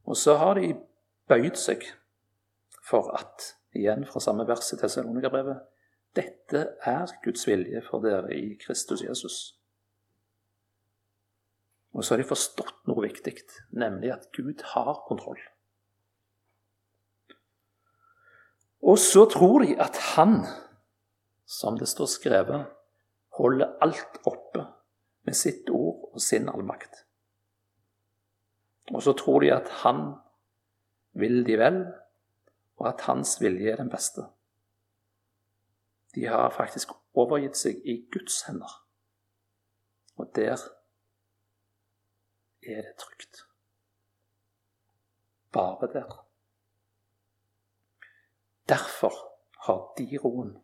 Og 0.08 0.18
så 0.18 0.38
har 0.40 0.58
de 0.60 0.74
bøyd 1.28 1.60
seg 1.60 1.84
for 2.88 3.12
at, 3.16 3.54
igjen 3.76 4.06
fra 4.08 4.20
samme 4.24 4.48
vers 4.48 4.74
i 4.74 4.80
Tessalonika-brevet, 4.80 5.62
dette 6.16 6.64
er 6.88 7.14
Guds 7.24 7.46
vilje 7.48 7.84
for 7.86 8.04
dere 8.04 8.34
i 8.36 8.56
Kristus 8.60 9.04
Jesus. 9.04 9.38
Og 11.92 12.04
så 12.04 12.14
har 12.14 12.24
de 12.24 12.28
forstått 12.28 12.88
noe 12.88 13.04
viktig, 13.04 13.36
nemlig 13.76 14.12
at 14.16 14.28
Gud 14.36 14.64
har 14.74 15.04
kontroll. 15.08 15.40
Og 18.82 18.98
så 19.00 19.28
tror 19.30 19.64
de 19.64 19.76
at 19.80 20.00
han 20.16 20.40
som 21.52 21.78
det 21.78 21.90
står 21.92 22.08
skrevet, 22.08 22.70
holder 23.38 23.76
alt 23.84 24.22
oppe 24.28 24.64
med 25.28 25.38
sitt 25.38 25.70
ord 25.70 26.10
og 26.14 26.22
sin 26.22 26.50
allmakt. 26.50 27.06
Og 28.92 29.04
så 29.04 29.14
tror 29.14 29.40
de 29.40 29.54
at 29.54 29.70
han 29.84 30.14
vil 31.14 31.46
de 31.48 31.58
vel, 31.60 31.82
og 32.82 32.88
at 32.90 33.02
hans 33.08 33.38
vilje 33.42 33.72
er 33.72 33.80
den 33.80 33.90
beste. 33.90 34.26
De 36.16 36.26
har 36.26 36.50
faktisk 36.56 36.92
overgitt 37.14 37.58
seg 37.60 37.84
i 37.88 38.02
Guds 38.12 38.42
hender. 38.48 38.72
Og 40.20 40.32
der 40.36 40.58
er 42.62 42.82
det 42.82 42.96
trygt. 43.00 43.46
Bare 45.52 45.88
der. 45.94 46.28
Derfor 48.70 49.14
har 49.66 49.94
de 49.98 50.18
roen. 50.24 50.58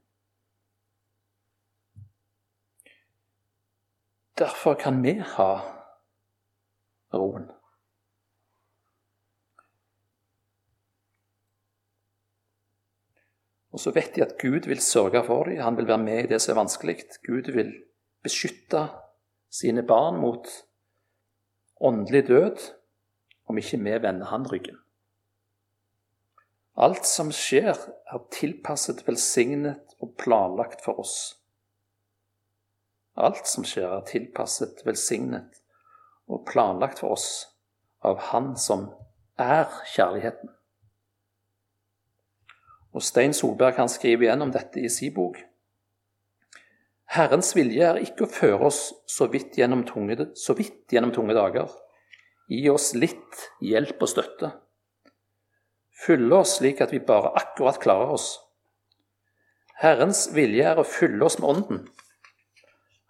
Derfor 4.38 4.78
kan 4.78 5.02
vi 5.04 5.18
ha 5.20 5.52
roen. 7.14 7.48
Og 13.74 13.82
så 13.82 13.92
vet 13.94 14.16
de 14.16 14.24
at 14.26 14.38
Gud 14.42 14.66
vil 14.70 14.82
sørge 14.82 15.24
for 15.26 15.50
dem, 15.50 15.62
han 15.62 15.78
vil 15.78 15.88
være 15.88 16.02
med 16.02 16.24
i 16.24 16.30
det 16.32 16.42
som 16.42 16.56
er 16.56 16.62
vanskelig. 16.64 16.98
Gud 17.26 17.52
vil 17.54 17.74
beskytte 18.26 18.88
sine 19.54 19.84
barn 19.86 20.18
mot 20.22 20.48
åndelig 21.82 22.28
død 22.28 22.64
om 23.48 23.58
ikke 23.58 23.78
vi 23.78 23.98
vender 24.02 24.26
han 24.26 24.48
ryggen. 24.52 24.80
Alt 26.78 27.06
som 27.10 27.32
skjer, 27.34 27.74
er 28.06 28.26
tilpasset, 28.34 29.02
velsignet 29.08 29.98
og 30.02 30.14
planlagt 30.22 30.84
for 30.86 31.00
oss. 31.02 31.38
Alt 33.18 33.50
som 33.50 33.66
skjer, 33.66 33.90
er 33.90 34.06
tilpasset, 34.06 34.84
velsignet 34.86 35.62
og 36.28 36.46
planlagt 36.46 37.02
for 37.02 37.16
oss 37.16 37.30
av 38.06 38.20
Han 38.30 38.54
som 38.60 38.92
er 39.42 39.66
kjærligheten. 39.96 40.52
Og 42.94 43.04
Stein 43.06 43.34
Solberg 43.34 43.78
kan 43.78 43.90
skrive 43.90 44.26
igjen 44.26 44.46
om 44.46 44.54
dette 44.54 44.82
i 44.82 44.90
sin 44.90 45.14
bok. 45.16 45.40
Herrens 47.18 47.54
vilje 47.56 47.86
er 47.88 48.00
ikke 48.04 48.26
å 48.26 48.32
føre 48.32 48.70
oss 48.70 48.82
så 49.10 49.30
vidt 49.32 49.58
gjennom 49.58 49.86
tunge, 49.88 50.18
vidt 50.58 50.94
gjennom 50.94 51.14
tunge 51.16 51.36
dager. 51.38 51.72
Gi 52.52 52.66
oss 52.70 52.92
litt 52.98 53.46
hjelp 53.64 54.02
og 54.02 54.12
støtte. 54.12 54.52
Fylle 55.98 56.44
oss 56.44 56.58
slik 56.60 56.84
at 56.84 56.94
vi 56.94 57.00
bare 57.04 57.34
akkurat 57.40 57.80
klarer 57.82 58.14
oss. 58.18 58.36
Herrens 59.82 60.28
vilje 60.34 60.66
er 60.68 60.80
å 60.82 60.86
fylle 60.88 61.26
oss 61.26 61.40
med 61.40 61.50
Ånden. 61.54 61.82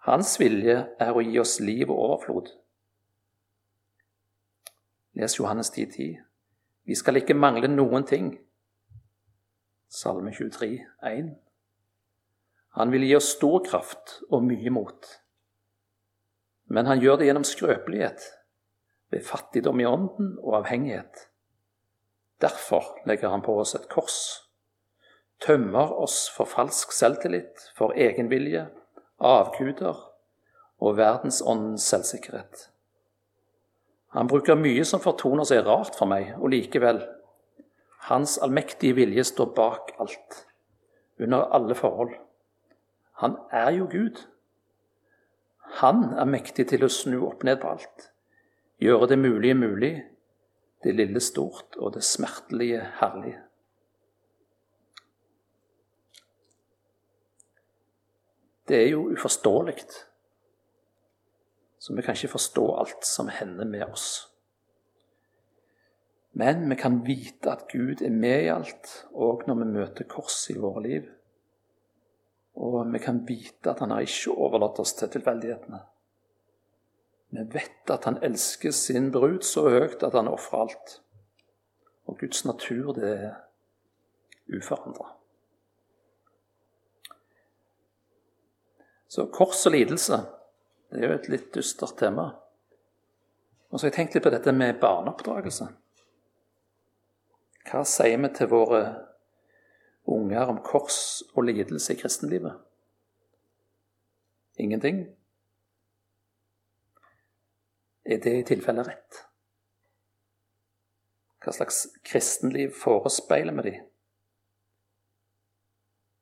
Hans 0.08 0.38
vilje 0.40 0.76
er 0.96 1.12
å 1.12 1.20
gi 1.20 1.36
oss 1.36 1.58
liv 1.60 1.90
og 1.90 1.98
overflod. 2.00 2.46
Les 5.20 5.34
Johannes 5.36 5.68
10,10. 5.74 6.14
Vi 6.88 6.96
skal 6.96 7.20
ikke 7.20 7.36
mangle 7.36 7.68
noen 7.68 8.06
ting. 8.08 8.30
Salme 9.92 10.32
23, 10.32 10.78
1. 11.10 11.28
Han 12.80 12.94
vil 12.94 13.04
gi 13.04 13.18
oss 13.18 13.34
stor 13.34 13.60
kraft 13.66 14.22
og 14.30 14.46
mye 14.48 14.72
mot. 14.72 15.10
Men 16.72 16.88
han 16.88 17.04
gjør 17.04 17.20
det 17.20 17.28
gjennom 17.28 17.44
skrøpelighet, 17.44 18.24
ved 19.12 19.28
fattigdom 19.28 19.84
i 19.84 19.88
ånden 19.88 20.34
og 20.40 20.62
avhengighet. 20.62 21.26
Derfor 22.40 22.94
legger 23.08 23.34
han 23.34 23.44
på 23.44 23.60
oss 23.60 23.74
et 23.76 23.90
kors, 23.92 24.18
tømmer 25.44 25.92
oss 26.00 26.30
for 26.32 26.48
falsk 26.48 26.96
selvtillit, 26.96 27.68
for 27.76 27.92
egenvilje, 27.92 28.70
avguder 29.18 29.98
og 30.78 30.96
verdensåndens 30.96 31.86
selvsikkerhet. 31.90 32.68
Han 34.16 34.28
bruker 34.30 34.56
mye 34.56 34.84
som 34.88 35.02
fortoner 35.04 35.44
seg 35.48 35.66
rart 35.66 35.98
for 35.98 36.08
meg, 36.08 36.32
og 36.38 36.52
likevel 36.54 37.02
hans 38.08 38.38
allmektige 38.40 38.96
vilje 38.96 39.26
står 39.28 39.50
bak 39.56 39.92
alt, 40.00 40.44
under 41.20 41.50
alle 41.52 41.74
forhold. 41.76 42.14
Han 43.20 43.36
er 43.52 43.70
jo 43.76 43.88
Gud. 43.90 44.22
Han 45.82 46.14
er 46.16 46.30
mektig 46.30 46.68
til 46.70 46.86
å 46.86 46.92
snu 46.92 47.18
opp 47.26 47.44
ned 47.44 47.60
på 47.60 47.74
alt, 47.74 48.08
gjøre 48.80 49.10
det 49.10 49.18
mulige 49.20 49.58
mulig, 49.58 49.92
det 50.86 50.94
lille 50.94 51.20
stort 51.20 51.76
og 51.76 51.96
det 51.98 52.04
smertelige 52.06 52.86
herlig. 53.02 53.34
Det 58.68 58.76
er 58.76 58.90
jo 58.92 59.08
uforståelig, 59.12 59.78
så 61.78 61.94
vi 61.96 62.02
kan 62.02 62.16
ikke 62.16 62.34
forstå 62.34 62.64
alt 62.76 63.06
som 63.06 63.30
hender 63.32 63.64
med 63.64 63.86
oss. 63.86 64.08
Men 66.38 66.68
vi 66.70 66.76
kan 66.76 67.00
vite 67.06 67.50
at 67.50 67.64
Gud 67.72 68.02
er 68.02 68.12
med 68.14 68.44
i 68.44 68.50
alt, 68.52 68.90
òg 69.14 69.46
når 69.48 69.62
vi 69.62 69.70
møter 69.72 70.06
korset 70.06 70.54
i 70.54 70.60
våre 70.60 70.82
liv. 70.84 71.08
Og 72.58 72.92
vi 72.92 73.00
kan 73.02 73.22
vite 73.26 73.72
at 73.72 73.80
han 73.82 73.94
har 73.94 74.04
ikke 74.04 74.36
overlatt 74.36 74.78
oss 74.82 74.94
til 74.98 75.10
tilfeldighetene. 75.16 75.80
Vi 77.34 77.44
vet 77.52 77.90
at 77.92 78.06
han 78.08 78.20
elsker 78.24 78.72
sin 78.72 79.10
brud 79.12 79.42
så 79.46 79.66
høyt 79.68 80.02
at 80.06 80.14
han 80.16 80.30
ofrer 80.30 80.66
alt. 80.66 80.98
Og 82.08 82.18
Guds 82.20 82.44
natur, 82.44 82.92
det 82.96 83.10
er 83.16 83.34
uforandra. 84.48 85.17
Så 89.08 89.26
kors 89.32 89.66
og 89.66 89.72
lidelse, 89.72 90.20
det 90.92 91.00
er 91.00 91.08
jo 91.08 91.16
et 91.16 91.28
litt 91.32 91.50
dystert 91.54 91.96
tema. 92.00 92.28
Og 93.68 93.78
så 93.78 93.86
har 93.86 93.90
jeg 93.90 93.96
tenkt 93.98 94.16
litt 94.16 94.24
på 94.24 94.32
dette 94.32 94.52
med 94.52 94.80
barneoppdragelse. 94.80 95.68
Hva 97.68 97.84
sier 97.88 98.20
vi 98.20 98.30
til 98.36 98.50
våre 98.52 98.82
unger 100.08 100.52
om 100.52 100.60
kors 100.64 101.20
og 101.34 101.44
lidelse 101.48 101.92
i 101.92 102.00
kristenlivet? 102.00 102.56
Ingenting? 104.58 105.04
Er 108.08 108.20
det 108.24 108.34
i 108.38 108.46
tilfelle 108.48 108.84
rett? 108.88 109.24
Hva 111.44 111.52
slags 111.54 111.84
kristenliv 112.04 112.72
forespeiler 112.76 113.56
vi 113.60 113.70
dem? 113.70 113.87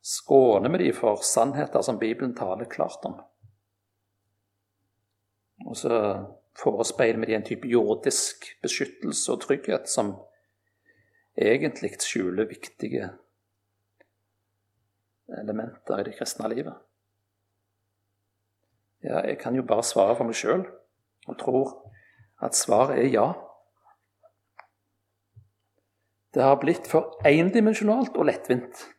Skåner 0.06 0.70
vi 0.70 0.84
dem 0.84 0.94
for 0.94 1.16
sannheter 1.16 1.82
som 1.82 1.98
Bibelen 1.98 2.34
taler 2.34 2.64
klart 2.70 3.04
om? 3.04 3.16
Og 5.66 5.74
så 5.76 5.98
forespeiler 6.54 7.18
vi 7.18 7.26
dem 7.26 7.40
en 7.40 7.48
type 7.48 7.66
jordisk 7.66 8.46
beskyttelse 8.62 9.34
og 9.34 9.42
trygghet 9.42 9.90
som 9.90 10.14
egentlig 11.34 11.96
skjuler 12.06 12.46
viktige 12.46 13.10
elementer 15.42 15.98
i 15.98 16.06
det 16.06 16.14
kristne 16.20 16.54
livet? 16.54 16.78
Ja, 19.02 19.26
jeg 19.26 19.40
kan 19.42 19.58
jo 19.58 19.66
bare 19.66 19.82
svare 19.82 20.14
for 20.14 20.30
meg 20.30 20.38
sjøl, 20.38 20.68
og 21.26 21.38
tror 21.42 21.74
at 22.46 22.54
svaret 22.54 23.02
er 23.02 23.10
ja. 23.10 23.30
Det 26.30 26.46
har 26.46 26.60
blitt 26.62 26.86
for 26.86 27.18
endimensjonalt 27.26 28.14
og 28.14 28.30
lettvint. 28.30 28.92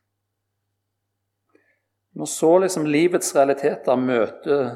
Når 2.18 2.30
så 2.32 2.49
liksom 2.63 2.88
livets 2.89 3.36
realiteter 3.36 3.99
møter 4.01 4.72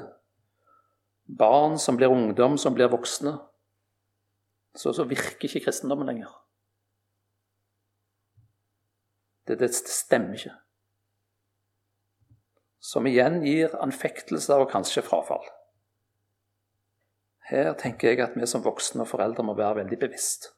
barn 1.26 1.80
som 1.80 1.98
blir 1.98 2.12
ungdom, 2.14 2.58
som 2.58 2.76
blir 2.76 2.92
voksne, 2.92 3.34
så, 4.78 4.94
så 4.94 5.08
virker 5.10 5.48
ikke 5.48 5.64
kristendommen 5.66 6.08
lenger. 6.12 6.30
Det, 9.48 9.58
det, 9.60 9.72
stemmer 9.74 10.38
ikke. 10.38 10.54
Som 12.82 13.10
igjen 13.10 13.42
gir 13.46 13.74
anfektelser 13.82 14.62
og 14.62 14.70
kanskje 14.72 15.04
frafall. 15.06 15.44
Her 17.50 17.74
tenker 17.80 18.14
jeg 18.14 18.22
at 18.24 18.38
vi 18.38 18.48
som 18.48 18.64
voksne 18.64 19.04
og 19.04 19.10
foreldre 19.12 19.44
må 19.44 19.58
være 19.58 19.82
veldig 19.82 20.00
bevisst. 20.06 20.52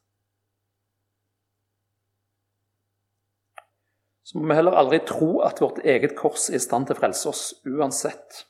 Så 4.24 4.38
må 4.38 4.48
vi 4.48 4.56
heller 4.56 4.76
aldri 4.80 5.02
tro 5.04 5.42
at 5.44 5.60
vårt 5.60 5.82
eget 5.84 6.16
kors 6.16 6.48
er 6.48 6.56
i 6.56 6.62
stand 6.64 6.88
til 6.88 6.96
å 6.96 7.00
frelse 7.02 7.28
oss 7.28 7.42
uansett. 7.68 8.46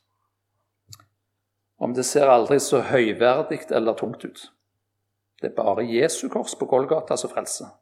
Om 1.83 1.97
det 1.97 2.07
ser 2.07 2.31
aldri 2.31 2.61
så 2.63 2.85
høyverdig 2.87 3.65
eller 3.75 3.99
tungt 3.99 4.23
ut. 4.23 4.45
Det 5.43 5.51
er 5.51 5.57
bare 5.57 5.87
Jesu 5.89 6.29
kors 6.31 6.55
på 6.55 6.69
Golgata 6.71 7.19
som 7.19 7.33
frelser. 7.33 7.73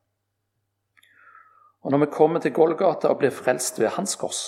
Og 1.82 1.93
når 1.93 2.07
vi 2.07 2.14
kommer 2.14 2.40
til 2.40 2.55
Golgata 2.57 3.11
og 3.12 3.20
blir 3.20 3.34
frelst 3.34 3.80
ved 3.82 3.93
hans 3.99 4.16
kors, 4.16 4.40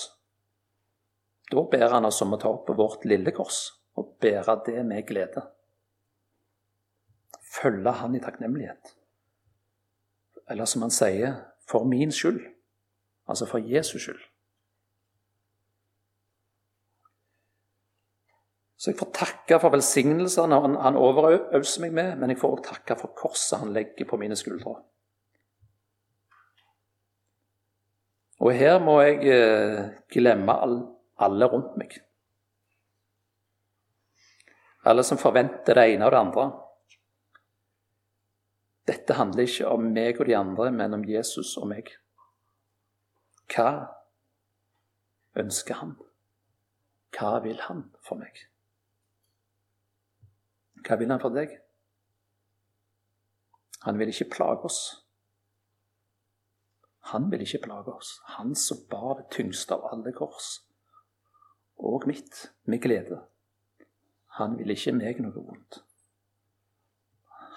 da 1.53 1.61
ber 1.69 1.93
han 1.93 2.09
oss 2.09 2.23
om 2.25 2.33
å 2.33 2.41
ta 2.41 2.49
opp 2.49 2.73
vårt 2.79 3.05
lille 3.05 3.35
kors 3.37 3.67
og 4.01 4.17
bære 4.25 4.57
det 4.67 4.81
med 4.89 5.05
glede. 5.07 5.45
Følge 7.55 7.93
han 8.01 8.17
i 8.17 8.23
takknemlighet. 8.25 8.95
Eller 10.51 10.65
som 10.65 10.83
han 10.87 10.95
sier, 10.95 11.37
for 11.69 11.85
min 11.89 12.13
skyld. 12.13 12.41
Altså 13.29 13.47
for 13.49 13.59
Jesus 13.59 14.03
skyld. 14.03 14.23
Så 18.77 18.91
jeg 18.91 18.99
får 18.99 19.15
takke 19.17 19.57
for 19.63 19.73
velsignelsene 19.73 20.59
han 20.61 20.99
overøser 21.01 21.87
meg 21.87 21.95
med, 21.97 22.19
men 22.21 22.35
jeg 22.35 22.41
får 22.43 22.59
også 22.59 22.67
takke 22.67 22.97
for 23.01 23.15
korset 23.17 23.63
han 23.63 23.73
legger 23.73 24.05
på 24.11 24.19
mine 24.21 24.37
skuldre. 24.37 24.75
Og 28.45 28.53
her 28.53 28.77
må 28.85 28.99
jeg 29.01 29.23
eh, 29.33 29.81
glemme 30.13 30.59
alle 31.17 31.49
rundt 31.49 31.79
meg. 31.81 31.97
Alle 34.85 35.05
som 35.07 35.17
forventer 35.17 35.81
det 35.81 35.87
ene 35.95 36.05
og 36.05 36.13
det 36.13 36.21
andre. 36.21 36.47
Dette 38.85 39.17
handler 39.17 39.49
ikke 39.49 39.71
om 39.73 39.87
meg 39.97 40.21
og 40.21 40.29
de 40.29 40.37
andre, 40.37 40.69
men 40.77 40.99
om 40.99 41.09
Jesus 41.09 41.57
og 41.57 41.71
meg. 41.73 41.89
Hva 43.53 43.71
ønsker 45.39 45.81
han? 45.81 45.95
Hva 47.15 47.39
vil 47.45 47.61
han 47.69 47.87
for 48.03 48.19
meg? 48.19 48.47
Hva 50.85 50.99
vil 51.01 51.13
han 51.13 51.23
for 51.23 51.35
deg? 51.35 51.53
Han 53.85 53.99
vil 54.01 54.13
ikke 54.13 54.31
plage 54.33 54.69
oss. 54.69 54.81
Han 57.13 57.31
vil 57.33 57.45
ikke 57.45 57.63
plage 57.67 57.93
oss. 57.93 58.17
Han 58.39 58.55
som 58.57 58.81
bar 58.91 59.19
det 59.19 59.29
tyngste 59.37 59.77
av 59.77 59.91
alle 59.93 60.13
kors, 60.17 60.63
og 61.77 62.07
mitt, 62.09 62.47
med 62.65 62.81
glede. 62.81 63.21
Han 64.41 64.57
vil 64.59 64.73
ikke 64.73 64.97
meg 64.97 65.21
noe 65.21 65.37
vondt. 65.37 65.83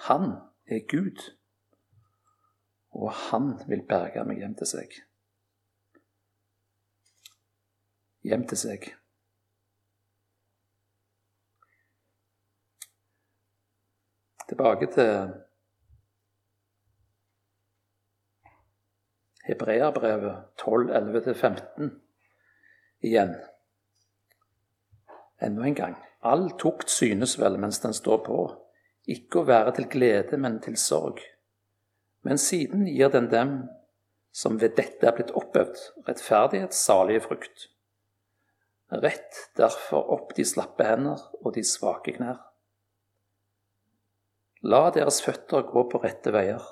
Han 0.07 0.33
er 0.67 0.83
Gud, 0.91 1.23
og 2.91 3.11
han 3.29 3.53
vil 3.69 3.85
berge 3.87 4.25
meg 4.27 4.43
hjem 4.43 4.57
til 4.59 4.71
seg. 4.75 4.99
Hjem 8.27 8.43
til 8.47 8.59
seg. 8.59 8.85
Tilbake 14.49 14.89
til 14.91 15.11
Hebreabrevet 19.47 20.43
12, 20.59 20.91
11-15 20.91 21.93
igjen. 23.07 23.31
Enda 25.41 25.63
en 25.63 25.75
gang. 25.75 25.95
All 26.19 26.49
tukt 26.59 26.91
synes 26.91 27.37
vel 27.39 27.55
mens 27.59 27.79
den 27.79 27.95
står 27.95 28.19
på, 28.27 28.41
ikke 29.07 29.39
å 29.39 29.47
være 29.47 29.77
til 29.77 29.87
glede, 29.93 30.37
men 30.37 30.59
til 30.59 30.75
sorg. 30.75 31.23
Men 32.27 32.37
siden 32.41 32.89
gir 32.91 33.13
den 33.13 33.31
dem 33.31 33.55
som 34.35 34.59
ved 34.59 34.75
dette 34.75 35.07
er 35.07 35.15
blitt 35.15 35.31
oppøvd, 35.31 35.79
rettferdighet, 36.09 36.75
salige 36.75 37.23
frukt. 37.23 37.69
Rett 38.91 39.51
derfor 39.59 40.07
opp 40.15 40.33
de 40.37 40.45
slappe 40.47 40.85
hender 40.87 41.19
og 41.41 41.53
de 41.57 41.63
svake 41.67 42.15
knær. 42.15 42.39
La 44.63 44.87
deres 44.95 45.19
føtter 45.23 45.67
gå 45.67 45.83
på 45.91 45.99
rette 46.03 46.31
veier 46.33 46.63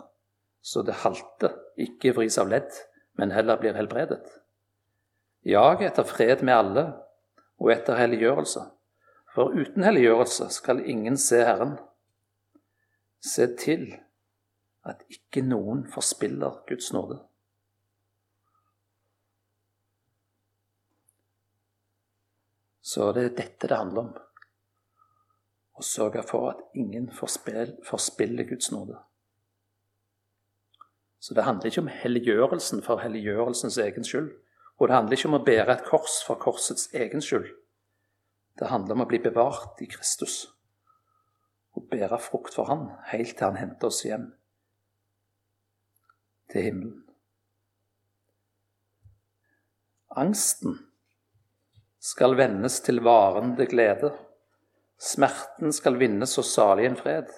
så 0.66 0.82
det 0.82 0.98
halte 1.04 1.52
ikke 1.78 2.16
vris 2.18 2.40
av 2.42 2.50
ledd, 2.50 2.72
men 3.22 3.34
heller 3.36 3.60
blir 3.62 3.76
helbredet. 3.78 4.24
Jag 5.46 5.84
etter 5.86 6.08
fred 6.10 6.42
med 6.42 6.58
alle 6.58 6.86
og 7.62 7.70
etter 7.70 8.00
helliggjørelse, 8.00 8.64
for 9.36 9.54
uten 9.54 9.86
helliggjørelse 9.86 10.50
skal 10.56 10.82
ingen 10.82 11.20
se 11.22 11.44
Herren. 11.46 11.76
Se 13.22 13.46
til 13.62 13.92
at 14.90 15.06
ikke 15.14 15.46
noen 15.46 15.86
forspiller 15.94 16.64
Guds 16.70 16.90
nåde. 16.98 17.20
Så 22.86 23.10
det 23.18 23.24
er 23.26 23.36
dette 23.40 23.70
det 23.70 23.78
handler 23.80 24.06
om. 24.06 24.14
Å 25.76 25.84
sørge 25.84 26.22
for 26.30 26.52
at 26.54 26.62
ingen 26.78 27.10
forspiller 27.12 28.48
Guds 28.48 28.70
nåde. 28.72 29.00
Så 31.20 31.34
det 31.34 31.48
handler 31.48 31.72
ikke 31.72 31.82
om 31.82 31.90
helliggjørelsen 31.90 32.84
for 32.86 33.02
helliggjørelsens 33.02 33.80
egen 33.82 34.06
skyld. 34.06 34.30
Og 34.78 34.88
det 34.88 34.96
handler 34.96 35.18
ikke 35.18 35.32
om 35.32 35.38
å 35.40 35.46
bære 35.48 35.74
et 35.74 35.86
kors 35.88 36.20
for 36.28 36.38
korsets 36.38 36.92
egen 36.94 37.24
skyld. 37.26 37.48
Det 38.60 38.70
handler 38.70 38.96
om 38.96 39.04
å 39.04 39.10
bli 39.10 39.20
bevart 39.24 39.82
i 39.82 39.90
Kristus 39.90 40.44
og 41.76 41.90
bære 41.92 42.22
frukt 42.24 42.54
for 42.56 42.70
Han 42.70 42.86
helt 43.10 43.34
til 43.36 43.50
Han 43.50 43.58
henter 43.60 43.90
oss 43.90 44.06
hjem 44.06 44.30
til 46.54 46.70
himmelen. 46.70 47.02
Angsten 50.16 50.78
skal 52.06 52.36
vendes 52.38 52.80
til 52.86 53.02
varende 53.02 53.66
glede. 53.66 54.12
Smerten 55.02 55.74
skal 55.74 55.98
vinnes 55.98 56.36
så 56.38 56.44
salig 56.46 56.86
en 56.86 56.98
fred. 57.00 57.32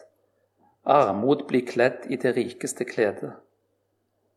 Armod 0.84 1.46
blir 1.48 1.64
kledd 1.68 2.08
i 2.12 2.18
det 2.20 2.34
rikeste 2.36 2.84
klede. 2.88 3.32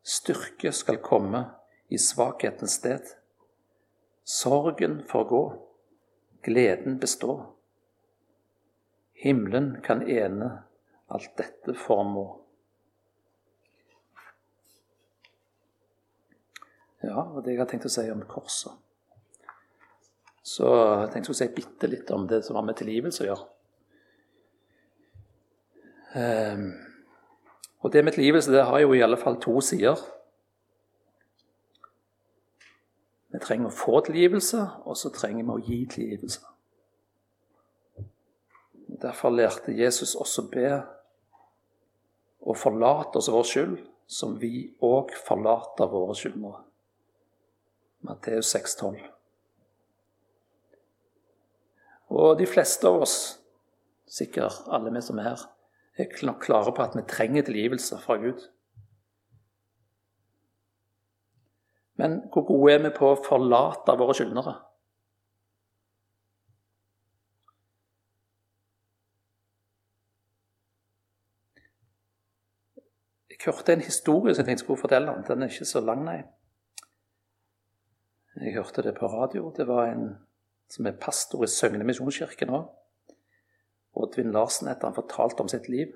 Styrke 0.07 0.71
skal 0.71 1.01
komme 1.03 1.43
i 1.91 1.99
svakhetens 1.99 2.77
sted. 2.79 3.09
Sorgen 4.23 5.01
får 5.09 5.25
gå, 5.29 5.41
gleden 6.47 6.95
bestå. 6.99 7.35
Himmelen 9.23 9.81
kan 9.83 10.05
ene 10.07 10.51
alt 11.11 11.33
dette 11.37 11.75
formå. 11.75 12.23
Ja, 17.03 17.25
og 17.25 17.43
det 17.43 17.57
jeg 17.57 17.61
har 17.61 17.69
tenkt 17.69 17.89
å 17.89 17.91
si 17.91 18.07
om 18.13 18.23
korset. 18.29 18.79
Så 20.41 20.67
jeg 20.67 21.09
tenkte 21.11 21.19
jeg 21.19 21.25
skulle 21.25 21.41
si 21.41 21.55
bitte 21.55 21.89
litt 21.89 22.11
om 22.15 22.25
det 22.29 22.41
som 22.45 22.57
har 22.57 22.65
med 22.65 22.79
tilgivelse 22.79 23.23
å 23.23 23.27
gjøre. 23.29 23.49
Um, 26.11 26.71
og 27.81 27.93
det 27.93 28.03
med 28.03 28.17
tilgivelse 28.17 28.51
det 28.51 28.65
har 28.67 28.81
jo 28.83 28.93
i 28.93 29.03
alle 29.05 29.19
fall 29.21 29.37
to 29.41 29.61
sider. 29.63 30.01
Vi 33.31 33.39
trenger 33.39 33.69
å 33.69 33.75
få 33.75 34.01
tilgivelse, 34.05 34.65
og 34.83 34.97
så 34.99 35.11
trenger 35.15 35.45
vi 35.45 35.53
å 35.53 35.61
gi 35.63 35.79
tilgivelse. 35.93 36.41
Derfor 39.01 39.33
lærte 39.33 39.73
Jesus 39.73 40.17
oss 40.19 40.35
å 40.41 40.49
be 40.51 40.67
og 42.41 42.57
forlate 42.57 43.21
oss 43.21 43.31
vår 43.31 43.47
skyld, 43.47 43.79
som 44.11 44.35
vi 44.41 44.67
òg 44.83 45.13
forlater 45.25 45.89
våre 45.89 46.17
skyldnere. 46.17 46.59
Matteus 48.05 48.51
6,12. 48.55 49.20
Og 52.11 52.39
de 52.39 52.47
fleste 52.49 52.87
av 52.87 53.05
oss, 53.05 53.17
sikkert 54.11 54.67
alle 54.67 54.91
vi 54.91 55.03
som 55.03 55.19
er 55.21 55.29
her, 55.31 55.43
er 55.99 56.25
nok 56.27 56.41
klare 56.43 56.73
på 56.75 56.83
at 56.83 56.97
vi 56.97 57.05
trenger 57.07 57.45
tilgivelse 57.47 57.99
fra 58.03 58.17
Gud. 58.19 58.41
Men 62.01 62.19
hvor 62.33 62.43
gode 62.47 62.73
er 62.73 62.83
vi 62.83 62.91
på 62.95 63.11
å 63.13 63.21
forlate 63.23 63.95
våre 63.99 64.15
skyldnere? 64.17 64.55
Jeg 73.31 73.45
hørte 73.45 73.73
en 73.73 73.85
historie 73.85 74.35
som 74.35 74.43
jeg 74.43 74.51
tenkte 74.51 74.65
skulle 74.65 74.81
fortelle. 74.81 75.13
om. 75.13 75.23
Den 75.25 75.41
er 75.41 75.49
ikke 75.49 75.65
så 75.65 75.81
lang, 75.81 76.03
nei. 76.05 76.19
Jeg 78.41 78.53
hørte 78.57 78.83
det 78.85 78.95
på 78.97 79.07
radio. 79.09 79.49
Det 79.55 79.65
var 79.67 79.87
en 79.87 80.11
som 80.71 80.87
er 80.87 80.99
pastor 80.99 81.43
i 81.43 81.49
Søgne 81.51 81.85
misjonskirke 81.87 82.47
nå. 82.47 82.61
Oddvin 83.99 84.31
Larsen 84.31 84.69
etter 84.71 84.87
han 84.87 84.95
fortalte 84.95 85.43
om 85.43 85.51
sitt 85.51 85.67
liv. 85.71 85.91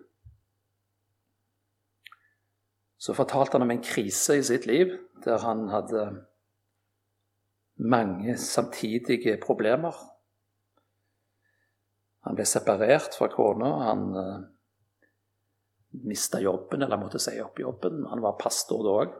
Så 2.99 3.15
fortalte 3.15 3.55
han 3.55 3.63
om 3.63 3.71
en 3.71 3.83
krise 3.83 4.39
i 4.39 4.43
sitt 4.43 4.67
liv 4.67 4.91
der 5.23 5.39
han 5.45 5.69
hadde 5.71 6.03
mange 7.75 8.35
samtidige 8.39 9.37
problemer. 9.43 9.95
Han 12.25 12.37
ble 12.37 12.45
separert 12.49 13.15
fra 13.15 13.29
kona. 13.31 13.71
Han 13.85 14.05
uh, 14.15 14.21
eh, 14.25 15.09
mista 16.09 16.41
jobben, 16.41 16.81
eller 16.81 16.99
måtte 16.99 17.21
si 17.21 17.35
opp 17.43 17.59
jobben. 17.61 18.03
Han 18.09 18.23
var 18.23 18.39
pastor 18.41 18.83
da 18.85 18.95
òg. 19.03 19.15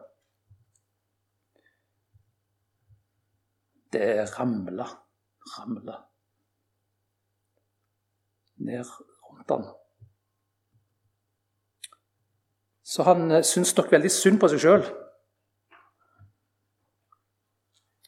Det 3.95 4.08
ramla, 4.34 4.88
ramla 5.54 6.02
ned 8.56 8.86
rundt 9.30 9.50
han. 9.50 9.66
Så 12.84 13.04
han 13.04 13.32
eh, 13.32 13.43
syns 13.43 13.76
nok 13.78 13.91
veldig 13.91 14.12
synd 14.14 14.39
på 14.41 14.50
seg 14.52 14.62
sjøl. 14.64 14.86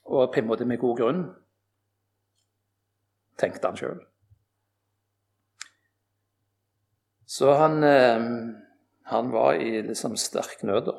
Og 0.08 0.30
på 0.32 0.40
en 0.40 0.48
måte 0.48 0.68
med 0.70 0.80
god 0.80 1.02
grunn, 1.02 1.24
tenkte 3.42 3.68
han 3.68 3.80
sjøl. 3.80 4.00
Så 7.28 7.52
han, 7.60 7.84
eh, 7.84 8.30
han 9.12 9.34
var 9.34 9.60
i 9.60 9.82
liksom 9.90 10.16
sterk 10.18 10.64
nød. 10.64 10.94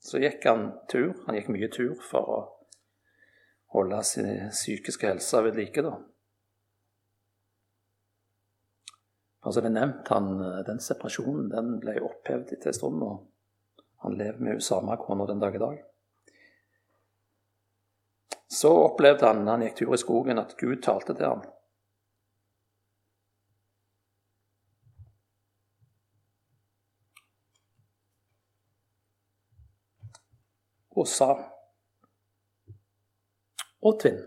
Så 0.00 0.18
gikk 0.18 0.44
han 0.48 0.72
tur. 0.90 1.12
Han 1.26 1.36
gikk 1.36 1.52
mye 1.52 1.68
tur 1.70 1.94
for 2.02 2.34
å 2.34 2.40
holde 3.74 4.02
sin 4.04 4.48
psykiske 4.50 5.06
helse 5.06 5.42
ved 5.44 5.58
like. 5.58 5.82
da. 5.82 5.96
Altså 9.42 9.60
det 9.60 9.70
er 9.70 9.76
nevnt, 9.78 10.08
han, 10.08 10.64
Den 10.66 10.80
separasjonen 10.80 11.48
den 11.50 11.78
ble 11.80 12.00
opphevet 12.04 12.52
etter 12.52 12.72
en 12.72 12.76
stund, 12.76 13.02
og 13.02 13.30
han 14.04 14.18
lever 14.18 14.40
med 14.40 14.60
samme 14.64 14.96
kona 15.00 15.26
den 15.26 15.40
dag 15.40 15.54
i 15.54 15.62
dag. 15.62 15.78
Så 18.50 18.72
opplevde 18.74 19.26
han 19.26 19.44
når 19.44 19.52
han 19.52 19.64
gikk 19.68 19.78
tur 19.78 19.94
i 19.94 20.00
skogen, 20.02 20.38
at 20.42 20.56
Gud 20.58 20.82
talte 20.82 21.14
til 21.14 21.26
ham. 21.26 21.46
Og 30.90 31.06
sa 31.08 31.30
Oddvin 33.80 34.20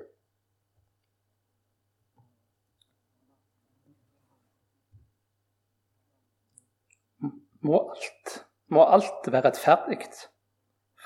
må 7.64 7.80
alt, 7.90 8.34
må 8.68 8.84
alt 8.84 9.30
være 9.32 9.48
rettferdig 9.48 10.00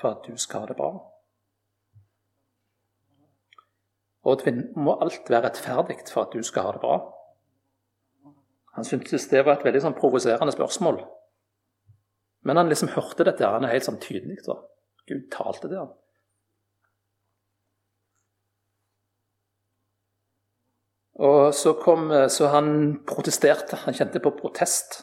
for 0.00 0.16
at 0.16 0.26
du 0.26 0.36
skal 0.40 0.64
ha 0.64 0.70
det 0.70 0.78
bra. 0.78 0.90
Oddvin, 4.28 4.64
må 4.76 4.96
alt 5.02 5.30
være 5.30 5.46
rettferdig 5.48 6.00
for 6.10 6.26
at 6.26 6.34
du 6.34 6.42
skal 6.42 6.68
ha 6.68 6.74
det 6.76 6.82
bra? 6.82 6.98
Han 8.78 8.84
syntes 8.86 9.28
det 9.30 9.44
var 9.46 9.58
et 9.58 9.64
veldig 9.66 9.84
sånn 9.86 9.96
provoserende 9.98 10.54
spørsmål. 10.54 11.00
Men 12.46 12.60
han 12.60 12.68
liksom 12.70 12.92
hørte 12.94 13.26
dette 13.26 13.46
han 13.46 13.66
er 13.66 13.74
helt 13.74 13.86
sånn 13.86 14.00
tydelig. 14.02 14.38
Da. 14.46 14.58
Gud 15.08 15.24
talte 15.34 15.66
til 15.66 15.80
ham. 15.80 15.94
Og 21.18 21.54
så, 21.54 21.72
kom, 21.82 22.10
så 22.30 22.46
han 22.52 22.68
protesterte. 23.06 23.76
Han 23.84 23.94
kjente 23.94 24.22
på 24.22 24.30
protest. 24.38 25.02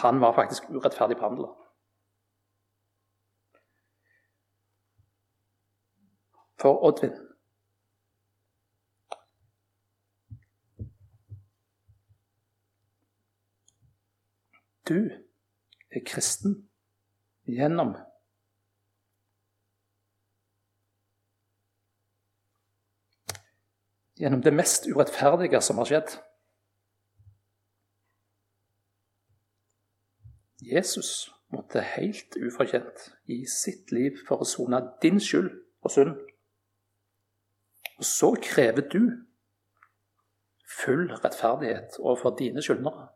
Han 0.00 0.20
var 0.20 0.32
faktisk 0.34 0.70
urettferdig 0.70 1.16
behandla. 1.16 1.50
For 6.60 6.84
Oddvin 6.84 7.16
Du 14.88 15.10
er 15.90 16.02
kristen 16.06 16.56
gjennom 17.46 17.94
Gjennom 24.20 24.42
det 24.44 24.52
mest 24.52 24.84
urettferdige 24.86 25.60
som 25.64 25.78
har 25.80 25.88
skjedd. 25.88 26.10
Jesus 30.60 31.30
måtte 31.48 31.80
helt 31.96 32.36
ufortjent 32.36 33.06
gi 33.24 33.46
sitt 33.48 33.88
liv 33.96 34.18
for 34.28 34.44
å 34.44 34.48
sone 34.48 34.82
din 35.02 35.22
skyld 35.24 35.48
og 35.80 35.94
synd. 35.94 36.18
Og 37.96 38.04
så 38.04 38.34
krever 38.44 38.84
du 38.92 39.00
full 40.68 41.08
rettferdighet 41.24 41.96
overfor 41.98 42.36
dine 42.36 42.62
skyldnere. 42.62 43.08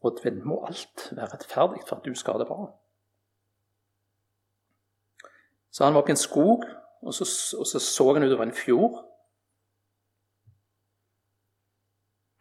Og 0.00 0.20
det 0.24 0.38
må 0.44 0.62
alt 0.64 1.10
være 1.12 1.34
rettferdig 1.34 1.84
for 1.84 2.00
at 2.00 2.06
du 2.08 2.14
skal 2.16 2.38
ha 2.38 2.42
det 2.42 2.48
bra. 2.48 2.70
Så 5.70 5.84
han 5.84 5.94
var 5.94 6.02
oppe 6.02 6.12
i 6.12 6.16
en 6.16 6.20
skog, 6.20 6.64
og 7.02 7.14
så, 7.14 7.24
og 7.58 7.66
så 7.66 7.80
så 7.80 8.12
han 8.12 8.26
utover 8.26 8.48
en 8.48 8.56
fjord. 8.56 9.00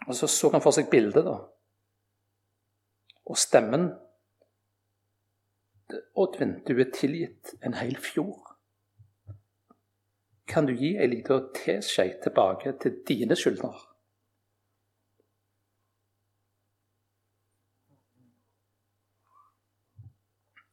Og 0.08 0.16
så 0.16 0.28
så 0.28 0.50
han 0.52 0.62
for 0.62 0.74
seg 0.74 0.90
bildet, 0.92 1.26
da. 1.26 1.38
Og 3.30 3.38
stemmen 3.38 3.92
Oddvin, 6.16 6.60
du 6.68 6.76
er 6.78 6.92
tilgitt 6.94 7.56
en 7.66 7.74
hel 7.74 7.98
fjord. 7.98 8.50
Kan 10.50 10.66
du 10.66 10.74
gi 10.78 10.96
ei 10.98 11.08
lita 11.10 11.40
teskje 11.56 12.08
tilbake 12.24 12.74
til 12.82 12.96
dine 13.08 13.36
skyldner? 13.38 13.78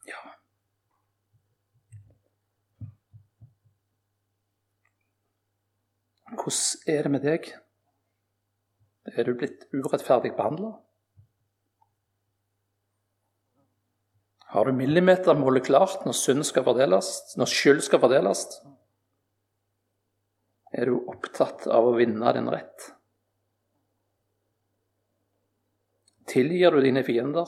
Ja. 0.09 0.21
Hvordan 6.27 6.95
er 6.95 7.03
det 7.03 7.11
med 7.11 7.23
deg? 7.23 7.47
Er 9.15 9.23
du 9.23 9.37
blitt 9.39 9.63
urettferdig 9.71 10.33
behandla? 10.35 10.73
Har 14.51 14.65
du 14.65 14.75
millimetermålet 14.75 15.65
klart 15.67 16.03
når 16.07 16.15
synd 16.15 16.43
skal 16.47 16.65
fordeles, 16.67 17.09
når 17.39 17.51
skyld 17.51 17.81
skal 17.83 18.03
fordeles? 18.03 18.43
Er 20.71 20.91
du 20.91 20.99
opptatt 21.07 21.67
av 21.71 21.87
å 21.87 21.95
vinne 21.95 22.33
din 22.35 22.51
rett? 22.51 22.91
Tilgir 26.27 26.75
du 26.75 26.83
dine 26.83 27.05
fiender? 27.07 27.47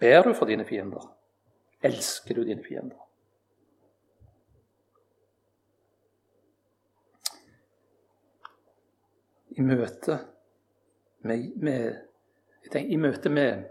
Ber 0.00 0.28
du 0.28 0.34
for 0.36 0.48
dine 0.48 0.68
fiender? 0.68 1.04
Elsker 1.84 2.36
du 2.36 2.44
dine 2.44 2.64
fiender? 2.64 3.05
I 9.56 9.64
møte 9.64 10.18
med, 11.24 11.52
med, 11.56 12.00
tenker, 12.68 12.92
I 12.92 12.98
møte 13.00 13.32
med, 13.32 13.64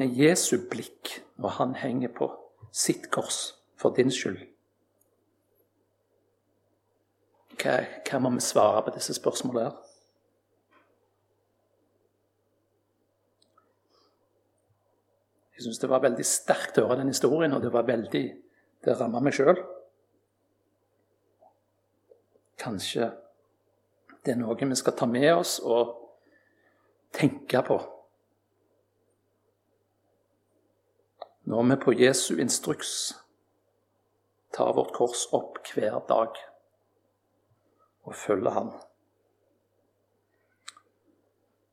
med 0.00 0.16
Jesu 0.16 0.56
blikk 0.70 1.18
når 1.36 1.56
han 1.58 1.74
henger 1.76 2.14
på 2.16 2.30
sitt 2.72 3.10
kors 3.12 3.40
for 3.76 3.92
din 3.96 4.12
skyld. 4.12 4.40
Hva, 7.60 7.76
hva 8.08 8.20
må 8.20 8.32
vi 8.36 8.44
svare 8.44 8.82
på 8.86 8.94
disse 8.96 9.16
spørsmålene? 9.16 9.68
her? 9.68 9.76
Jeg 15.56 15.64
syns 15.64 15.80
det 15.80 15.88
var 15.88 16.04
veldig 16.04 16.24
sterkt 16.28 16.76
å 16.80 16.84
høre 16.84 17.00
den 17.00 17.12
historien, 17.12 17.54
og 17.56 17.62
det 17.64 17.72
var 17.72 17.88
veldig 17.88 18.26
Det 18.86 18.92
ramma 19.00 19.18
meg 19.24 19.34
sjøl. 19.34 19.56
Kanskje 22.60 23.08
det 24.26 24.32
er 24.34 24.40
noe 24.40 24.58
vi 24.58 24.74
skal 24.74 24.96
ta 24.98 25.06
med 25.06 25.28
oss 25.30 25.60
og 25.62 25.92
tenke 27.14 27.60
på. 27.62 27.76
Når 31.46 31.68
vi 31.68 31.76
på 31.84 31.94
Jesu 31.94 32.40
instruks 32.42 32.90
tar 34.56 34.72
vårt 34.74 34.90
kors 34.96 35.28
opp 35.36 35.60
hver 35.70 36.00
dag 36.08 36.40
og 38.06 38.16
følger 38.18 38.56
Han, 38.56 38.72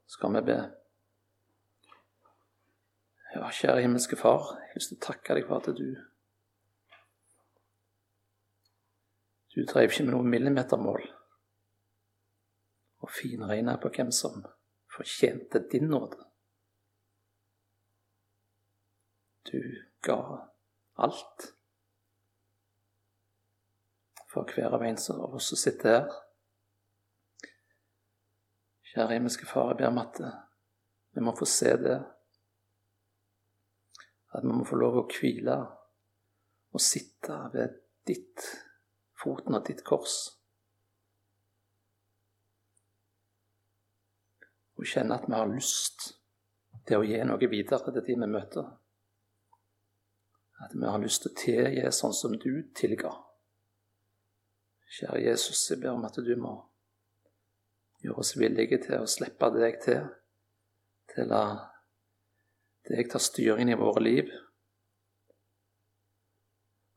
skal 0.06 0.38
vi 0.38 0.44
be. 0.52 0.60
Ja, 3.34 3.50
kjære 3.50 3.82
himmelske 3.82 4.20
Far, 4.20 4.60
jeg 4.76 4.86
vil 4.92 5.02
takke 5.02 5.40
deg 5.40 5.50
for 5.50 5.58
at 5.58 5.74
du 5.74 5.88
Du 9.54 9.62
drev 9.70 9.90
ikke 9.90 10.06
med 10.06 10.16
noe 10.16 10.26
millimetermål 10.26 11.04
og 13.04 13.12
finregne 13.12 13.76
på 13.84 13.92
hvem 13.92 14.12
som 14.16 14.44
fortjente 14.94 15.60
din 15.72 15.90
nåde. 15.92 16.20
Du 19.52 19.60
ga 20.02 20.20
alt 20.96 21.48
for 24.32 24.48
hver 24.50 24.74
av 24.74 24.84
en 24.88 24.98
som 24.98 25.40
sitter 25.40 25.90
her. 25.90 26.14
Kjære 28.94 29.18
himmelske 29.18 29.46
Far, 29.50 29.74
jeg 29.74 29.82
ber 29.82 29.92
om 29.92 30.02
at 30.02 30.22
vi 31.14 31.22
må 31.26 31.34
få 31.38 31.46
se 31.50 31.74
det. 31.82 31.98
At 34.34 34.46
vi 34.46 34.54
må 34.54 34.66
få 34.66 34.80
lov 34.80 35.02
å 35.02 35.08
hvile 35.10 35.58
og 36.74 36.82
sitte 36.82 37.38
ved 37.54 37.76
ditt 38.08 38.48
foten 39.22 39.58
av 39.58 39.66
ditt 39.68 39.84
kors. 39.86 40.43
Og 44.84 44.90
kjenne 44.90 45.16
at 45.16 45.28
vi 45.30 45.38
har 45.38 45.48
lyst 45.48 46.10
til 46.88 47.00
å 47.00 47.06
gi 47.08 47.20
noe 47.24 47.48
videre 47.48 47.80
til 47.86 47.96
de 47.96 48.16
vi 48.20 48.28
møter. 48.28 48.66
At 50.64 50.76
vi 50.76 50.84
har 50.84 51.00
lyst 51.00 51.24
til 51.24 51.32
å 51.32 51.40
tilgi 51.40 51.92
sånn 51.96 52.16
som 52.16 52.36
du 52.40 52.52
tilga. 52.76 53.14
Kjære 54.94 55.24
Jesus, 55.24 55.64
jeg 55.72 55.80
ber 55.82 55.96
om 55.96 56.04
at 56.06 56.20
du 56.20 56.36
må 56.38 56.54
gjøre 58.04 58.20
oss 58.20 58.36
villige 58.36 58.82
til 58.84 59.00
å 59.00 59.10
slippe 59.10 59.50
deg 59.56 59.80
til, 59.82 60.04
til 61.14 61.24
å 61.24 61.30
la 61.32 61.44
deg 62.90 63.08
ta 63.10 63.22
styringen 63.24 63.72
i 63.72 63.80
våre 63.80 64.04
liv, 64.04 64.32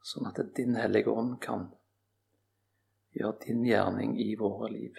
sånn 0.02 0.26
at 0.26 0.42
din 0.58 0.74
Hellige 0.78 1.14
Ånd 1.14 1.38
kan 1.42 1.68
gjøre 3.14 3.46
din 3.46 3.62
gjerning 3.66 4.18
i 4.22 4.34
våre 4.38 4.72
liv. 4.74 4.98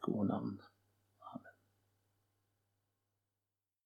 Gode 0.00 0.28
navn. 0.28 0.60